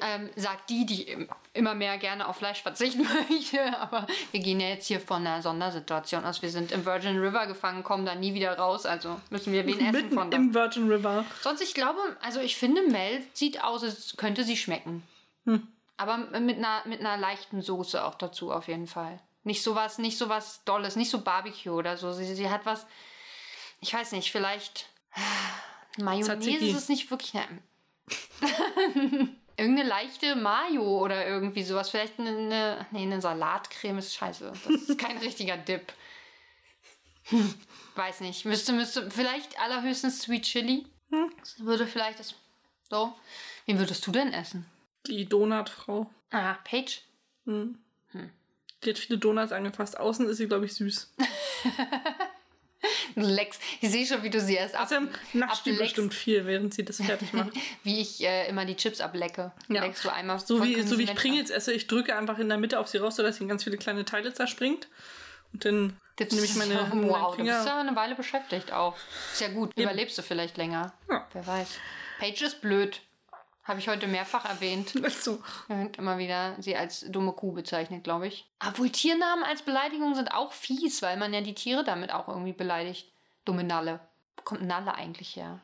[0.00, 3.78] Ähm, sagt die, die immer mehr gerne auf Fleisch verzichten möchte.
[3.78, 6.42] Aber wir gehen ja jetzt hier von einer Sondersituation aus.
[6.42, 8.86] Wir sind im Virgin River gefangen, kommen da nie wieder raus.
[8.86, 10.36] Also müssen wir wen essen von da.
[10.36, 11.24] im Virgin River.
[11.42, 15.02] Sonst, ich glaube, also ich finde, Mel sieht aus, als könnte sie schmecken.
[15.44, 15.66] Hm.
[15.96, 19.20] Aber mit einer, mit einer leichten Soße auch dazu auf jeden Fall.
[19.44, 22.12] Nicht sowas, nicht sowas Dolles, nicht so Barbecue oder so.
[22.12, 22.86] Sie, sie hat was,
[23.80, 24.88] ich weiß nicht, vielleicht
[25.98, 27.34] Mayonnaise ist es nicht wirklich.
[27.34, 27.46] Ne,
[29.56, 31.90] Irgendeine leichte Mayo oder irgendwie sowas.
[31.90, 34.52] Vielleicht eine, nee, eine Salatcreme ist scheiße.
[34.52, 35.92] Das ist kein richtiger Dip.
[37.94, 38.44] Weiß nicht.
[38.44, 40.86] Müsste, müsste, vielleicht allerhöchstens Sweet Chili.
[41.10, 41.32] Hm.
[41.38, 42.34] Das würde vielleicht das.
[42.90, 43.14] So.
[43.66, 44.66] Wen würdest du denn essen?
[45.06, 46.10] Die Donutfrau.
[46.30, 46.98] Ah, Paige.
[47.44, 47.78] Hm.
[48.10, 48.30] Hm.
[48.82, 49.98] Die hat viele Donuts angefasst.
[49.98, 51.14] Außen ist sie, glaube ich, süß.
[53.14, 53.58] Lex.
[53.80, 56.84] Ich sehe schon, wie du sie erst ab, also, nascht die bestimmt viel, während sie
[56.84, 57.50] das fertig macht.
[57.82, 59.52] wie ich äh, immer die Chips ablecke.
[59.68, 59.82] Ja.
[59.82, 62.58] Leckst du einmal So wie, so wie ich Pringles esse, ich drücke einfach in der
[62.58, 64.88] Mitte auf sie raus, sodass sie in ganz viele kleine Teile zerspringt.
[65.52, 67.52] Und dann das nehme ich meine Wow, Finger.
[67.52, 68.96] du bist ja eine Weile beschäftigt auch.
[69.32, 70.92] Ist ja gut, überlebst du vielleicht länger.
[71.08, 71.26] Ja.
[71.32, 71.68] Wer weiß.
[72.18, 73.00] Paige ist blöd.
[73.64, 74.92] Habe ich heute mehrfach erwähnt.
[75.10, 75.42] So.
[75.68, 78.46] Und immer wieder sie als dumme Kuh bezeichnet, glaube ich.
[78.66, 82.52] Obwohl Tiernamen als Beleidigung sind auch fies, weil man ja die Tiere damit auch irgendwie
[82.52, 83.10] beleidigt.
[83.44, 84.00] Dumme Nalle.
[84.36, 85.60] Wo kommt Nalle eigentlich her?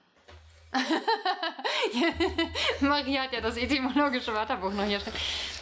[2.81, 5.15] Marie hat ja das etymologische Wörterbuch noch hier stehen.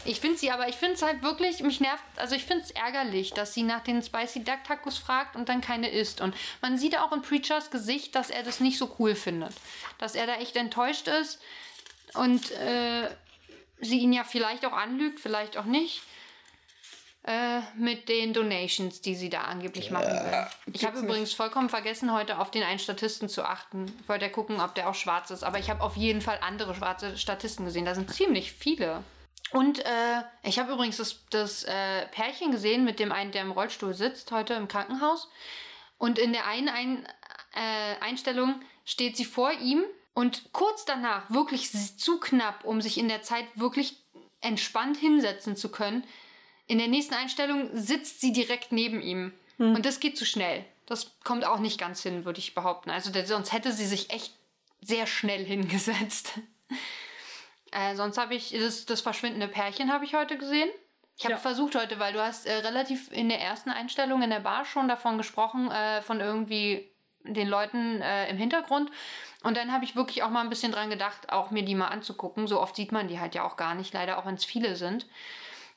[0.04, 2.70] Ich finde sie aber, ich finde es halt wirklich, mich nervt, also ich finde es
[2.70, 6.20] ärgerlich, dass sie nach den Spicy Duck Tacos fragt und dann keine isst.
[6.20, 9.54] Und man sieht auch in Preachers Gesicht, dass er das nicht so cool findet.
[9.98, 11.40] Dass er da echt enttäuscht ist
[12.14, 13.08] und äh,
[13.80, 16.02] sie ihn ja vielleicht auch anlügt, vielleicht auch nicht.
[17.28, 20.46] Äh, mit den Donations, die sie da angeblich machen will.
[20.72, 23.84] Ich habe übrigens vollkommen vergessen, heute auf den einen Statisten zu achten.
[24.00, 26.38] Ich wollte ja gucken, ob der auch schwarz ist, aber ich habe auf jeden Fall
[26.40, 27.84] andere schwarze Statisten gesehen.
[27.84, 29.02] Da sind ziemlich viele.
[29.52, 33.50] Und äh, ich habe übrigens das, das äh, Pärchen gesehen mit dem einen, der im
[33.50, 35.28] Rollstuhl sitzt, heute im Krankenhaus.
[35.98, 37.06] Und in der einen ein,
[37.54, 39.84] äh, Einstellung steht sie vor ihm
[40.18, 44.02] und kurz danach, wirklich zu knapp, um sich in der Zeit wirklich
[44.40, 46.02] entspannt hinsetzen zu können,
[46.66, 49.32] in der nächsten Einstellung sitzt sie direkt neben ihm.
[49.58, 49.76] Hm.
[49.76, 50.64] Und das geht zu schnell.
[50.86, 52.90] Das kommt auch nicht ganz hin, würde ich behaupten.
[52.90, 54.34] Also sonst hätte sie sich echt
[54.80, 56.32] sehr schnell hingesetzt.
[57.70, 60.68] äh, sonst habe ich das, das verschwindende Pärchen habe ich heute gesehen.
[61.16, 61.38] Ich habe ja.
[61.38, 64.88] versucht heute, weil du hast äh, relativ in der ersten Einstellung in der Bar schon
[64.88, 66.90] davon gesprochen, äh, von irgendwie
[67.24, 68.90] den Leuten äh, im Hintergrund.
[69.42, 71.88] Und dann habe ich wirklich auch mal ein bisschen dran gedacht, auch mir die mal
[71.88, 72.46] anzugucken.
[72.46, 74.76] So oft sieht man die halt ja auch gar nicht, leider auch wenn es viele
[74.76, 75.06] sind.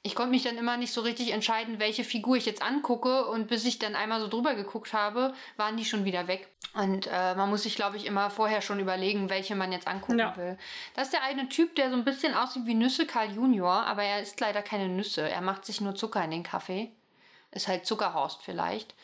[0.03, 3.27] Ich konnte mich dann immer nicht so richtig entscheiden, welche Figur ich jetzt angucke.
[3.27, 6.47] Und bis ich dann einmal so drüber geguckt habe, waren die schon wieder weg.
[6.73, 10.19] Und äh, man muss sich, glaube ich, immer vorher schon überlegen, welche man jetzt angucken
[10.19, 10.35] ja.
[10.37, 10.57] will.
[10.95, 14.03] Das ist der eine Typ, der so ein bisschen aussieht wie Nüsse Karl Junior, aber
[14.03, 15.29] er isst leider keine Nüsse.
[15.29, 16.91] Er macht sich nur Zucker in den Kaffee.
[17.51, 18.95] Ist halt Zuckerhorst vielleicht.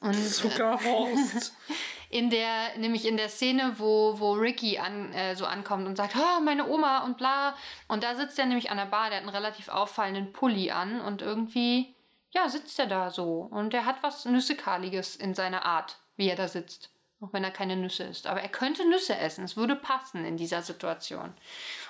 [0.00, 1.54] Und, äh, Zuckerhorst.
[2.10, 6.16] in der, nämlich in der Szene, wo, wo Ricky an, äh, so ankommt und sagt,
[6.16, 7.54] ah, meine Oma und bla.
[7.86, 11.00] Und da sitzt er nämlich an der Bar, der hat einen relativ auffallenden Pulli an
[11.00, 11.94] und irgendwie,
[12.30, 13.48] ja, sitzt er da so.
[13.50, 16.90] Und er hat was Nüssekaliges in seiner Art, wie er da sitzt.
[17.20, 18.28] Auch wenn er keine Nüsse isst.
[18.28, 19.44] Aber er könnte Nüsse essen.
[19.44, 21.34] Es würde passen in dieser Situation.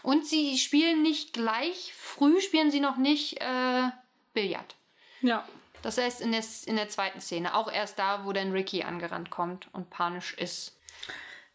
[0.02, 3.90] Und sie spielen nicht gleich, früh spielen sie noch nicht äh,
[4.32, 4.74] Billard.
[5.20, 5.46] ja.
[5.82, 7.54] Das heißt in der, in der zweiten Szene.
[7.54, 10.76] Auch erst da, wo dann Ricky angerannt kommt und panisch ist.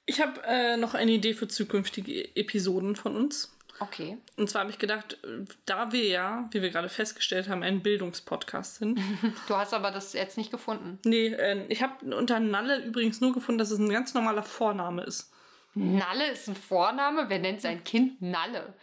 [0.05, 3.55] Ich habe äh, noch eine Idee für zukünftige Episoden von uns.
[3.79, 4.17] Okay.
[4.37, 7.81] Und zwar habe ich gedacht, äh, da wir ja, wie wir gerade festgestellt haben, ein
[7.81, 8.99] Bildungspodcast sind.
[9.47, 10.99] Du hast aber das jetzt nicht gefunden.
[11.05, 15.03] nee, äh, ich habe unter Nalle übrigens nur gefunden, dass es ein ganz normaler Vorname
[15.03, 15.31] ist.
[15.75, 17.29] Nalle ist ein Vorname.
[17.29, 18.73] Wer nennt sein Kind Nalle?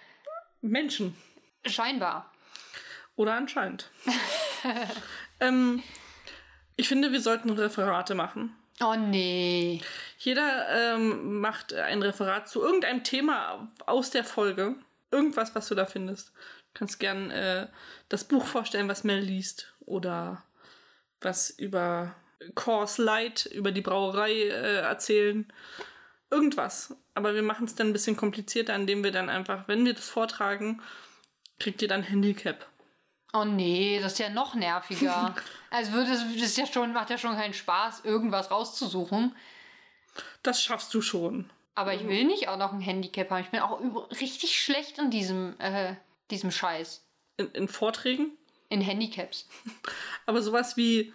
[0.60, 1.16] Menschen.
[1.64, 2.32] Scheinbar.
[3.16, 3.90] Oder anscheinend.
[5.40, 5.82] ähm,
[6.76, 8.56] ich finde, wir sollten Referate machen.
[8.82, 9.82] Oh nee.
[10.18, 14.76] Jeder ähm, macht ein Referat zu irgendeinem Thema aus der Folge.
[15.10, 16.28] Irgendwas, was du da findest.
[16.28, 17.66] Du kannst gern äh,
[18.08, 19.74] das Buch vorstellen, was Mel liest.
[19.84, 20.42] Oder
[21.20, 22.14] was über
[22.54, 25.52] Course Light, über die Brauerei äh, erzählen.
[26.30, 26.96] Irgendwas.
[27.14, 30.08] Aber wir machen es dann ein bisschen komplizierter, indem wir dann einfach, wenn wir das
[30.08, 30.80] vortragen,
[31.58, 32.69] kriegt ihr dann Handicap.
[33.32, 35.34] Oh nee, das ist ja noch nerviger.
[35.70, 39.34] also würde es ist ja schon, macht ja schon keinen Spaß, irgendwas rauszusuchen.
[40.42, 41.50] Das schaffst du schon.
[41.74, 43.42] Aber ich will nicht auch noch ein Handicap haben.
[43.42, 43.80] Ich bin auch
[44.20, 45.94] richtig schlecht in diesem, äh,
[46.30, 47.04] diesem Scheiß.
[47.36, 48.32] In, in Vorträgen.
[48.68, 49.48] In Handicaps.
[50.26, 51.12] Aber sowas wie,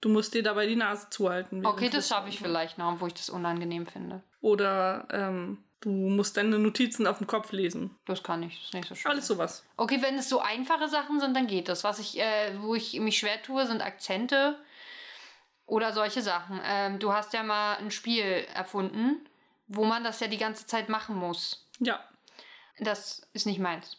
[0.00, 1.66] du musst dir dabei die Nase zuhalten.
[1.66, 4.22] Okay, das schaffe ich vielleicht noch, wo ich das unangenehm finde.
[4.40, 7.96] Oder ähm, du musst deine Notizen auf dem Kopf lesen.
[8.06, 9.10] Das kann ich, das ist nicht so schön.
[9.10, 9.64] Alles sowas.
[9.76, 11.84] Okay, wenn es so einfache Sachen sind, dann geht das.
[11.84, 14.58] Was ich, äh, wo ich mich schwer tue, sind Akzente
[15.64, 16.60] oder solche Sachen.
[16.64, 19.28] Ähm, du hast ja mal ein Spiel erfunden,
[19.68, 21.64] wo man das ja die ganze Zeit machen muss.
[21.78, 22.04] Ja.
[22.80, 23.96] Das ist nicht meins.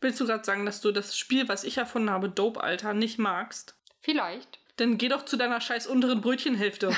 [0.00, 3.18] Willst du gerade sagen, dass du das Spiel, was ich erfunden habe, Dope Alter, nicht
[3.18, 3.74] magst?
[4.00, 4.60] Vielleicht.
[4.76, 6.94] Dann geh doch zu deiner scheiß unteren Brötchenhälfte.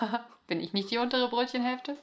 [0.46, 1.98] Bin ich nicht die untere Brötchenhälfte?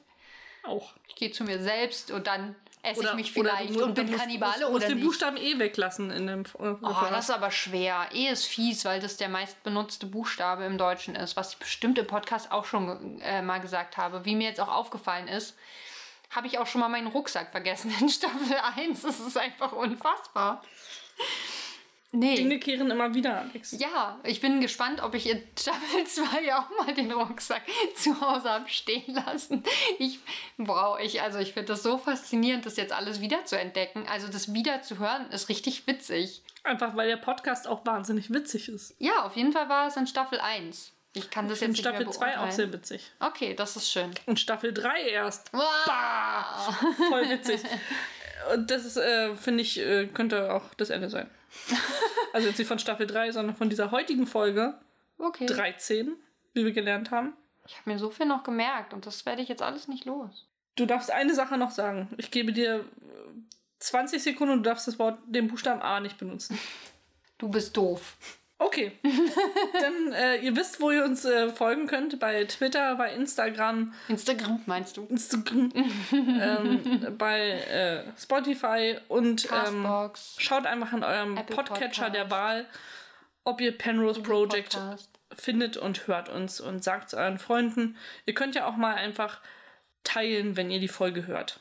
[0.63, 0.93] Auch.
[1.07, 3.93] Ich gehe zu mir selbst und dann esse ich mich oder vielleicht du mu- und
[3.95, 5.05] bin musst, Kannibale musst, musst oder den nicht.
[5.05, 8.09] Buchstaben E weglassen in dem äh, Oh, das ist aber schwer.
[8.11, 12.07] E ist fies, weil das der meistbenutzte Buchstabe im Deutschen ist, was ich bestimmt im
[12.07, 14.25] Podcast auch schon äh, mal gesagt habe.
[14.25, 15.55] Wie mir jetzt auch aufgefallen ist,
[16.31, 19.01] habe ich auch schon mal meinen Rucksack vergessen in Staffel 1.
[19.01, 20.61] Das ist einfach unfassbar.
[22.15, 22.35] Nee.
[22.35, 23.71] Dinge kehren immer wieder, Alex.
[23.71, 27.63] Ja, ich bin gespannt, ob ich in Staffel 2 auch mal den Rucksack
[27.95, 29.63] zu Hause habe stehen lassen.
[29.97, 30.19] Ich
[30.59, 34.05] brauche ich, also ich finde das so faszinierend, das jetzt alles wieder zu entdecken.
[34.07, 36.43] Also das wieder zu hören, ist richtig witzig.
[36.63, 38.93] Einfach weil der Podcast auch wahnsinnig witzig ist.
[38.99, 40.91] Ja, auf jeden Fall war es in Staffel 1.
[41.15, 43.11] Ich kann das jetzt Und nicht Staffel mehr 2 auch sehr witzig.
[43.19, 44.11] Okay, das ist schön.
[44.27, 45.51] Und Staffel 3 erst.
[45.51, 46.75] Wow.
[47.09, 47.61] Voll witzig.
[48.53, 51.29] Und das ist, äh, finde ich, äh, könnte auch das Ende sein.
[52.33, 54.77] Also jetzt nicht von Staffel 3, sondern von dieser heutigen Folge
[55.17, 55.45] Okay.
[55.45, 56.17] 13,
[56.53, 57.33] wie wir gelernt haben.
[57.67, 60.47] Ich habe mir so viel noch gemerkt und das werde ich jetzt alles nicht los.
[60.75, 62.09] Du darfst eine Sache noch sagen.
[62.17, 62.83] Ich gebe dir äh,
[63.79, 66.57] 20 Sekunden und du darfst das Wort, den Buchstaben A nicht benutzen.
[67.37, 68.17] Du bist doof.
[68.63, 68.91] Okay.
[69.73, 72.19] Dann, äh, ihr wisst, wo ihr uns äh, folgen könnt.
[72.19, 75.05] Bei Twitter, bei Instagram, Instagram meinst du?
[75.09, 75.71] Instagram
[76.11, 79.85] ähm, bei äh, Spotify und ähm,
[80.37, 82.15] schaut einfach an eurem Apple Podcatcher Podcast.
[82.15, 82.65] der Wahl,
[83.43, 85.09] ob ihr Penrose Project Podcast.
[85.35, 87.97] findet und hört uns und sagt es euren Freunden.
[88.25, 89.41] Ihr könnt ja auch mal einfach
[90.03, 91.59] teilen, wenn ihr die Folge hört.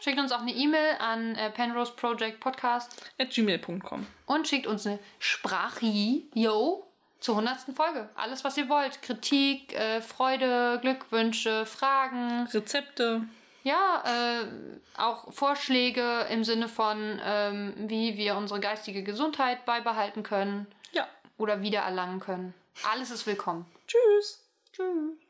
[0.00, 4.06] Schickt uns auch eine E-Mail an äh, Penrose Project Podcast At gmail.com.
[4.26, 6.86] und schickt uns eine Sprachi, yo,
[7.20, 7.74] zur 100.
[7.74, 8.08] Folge.
[8.14, 9.02] Alles, was ihr wollt.
[9.02, 12.46] Kritik, äh, Freude, Glückwünsche, Fragen.
[12.52, 13.22] Rezepte.
[13.64, 14.46] Ja, äh,
[14.96, 21.08] auch Vorschläge im Sinne von, ähm, wie wir unsere geistige Gesundheit beibehalten können Ja.
[21.36, 22.54] oder wiedererlangen können.
[22.92, 23.66] Alles ist willkommen.
[23.88, 24.44] Tschüss.
[24.72, 25.25] Tschüss.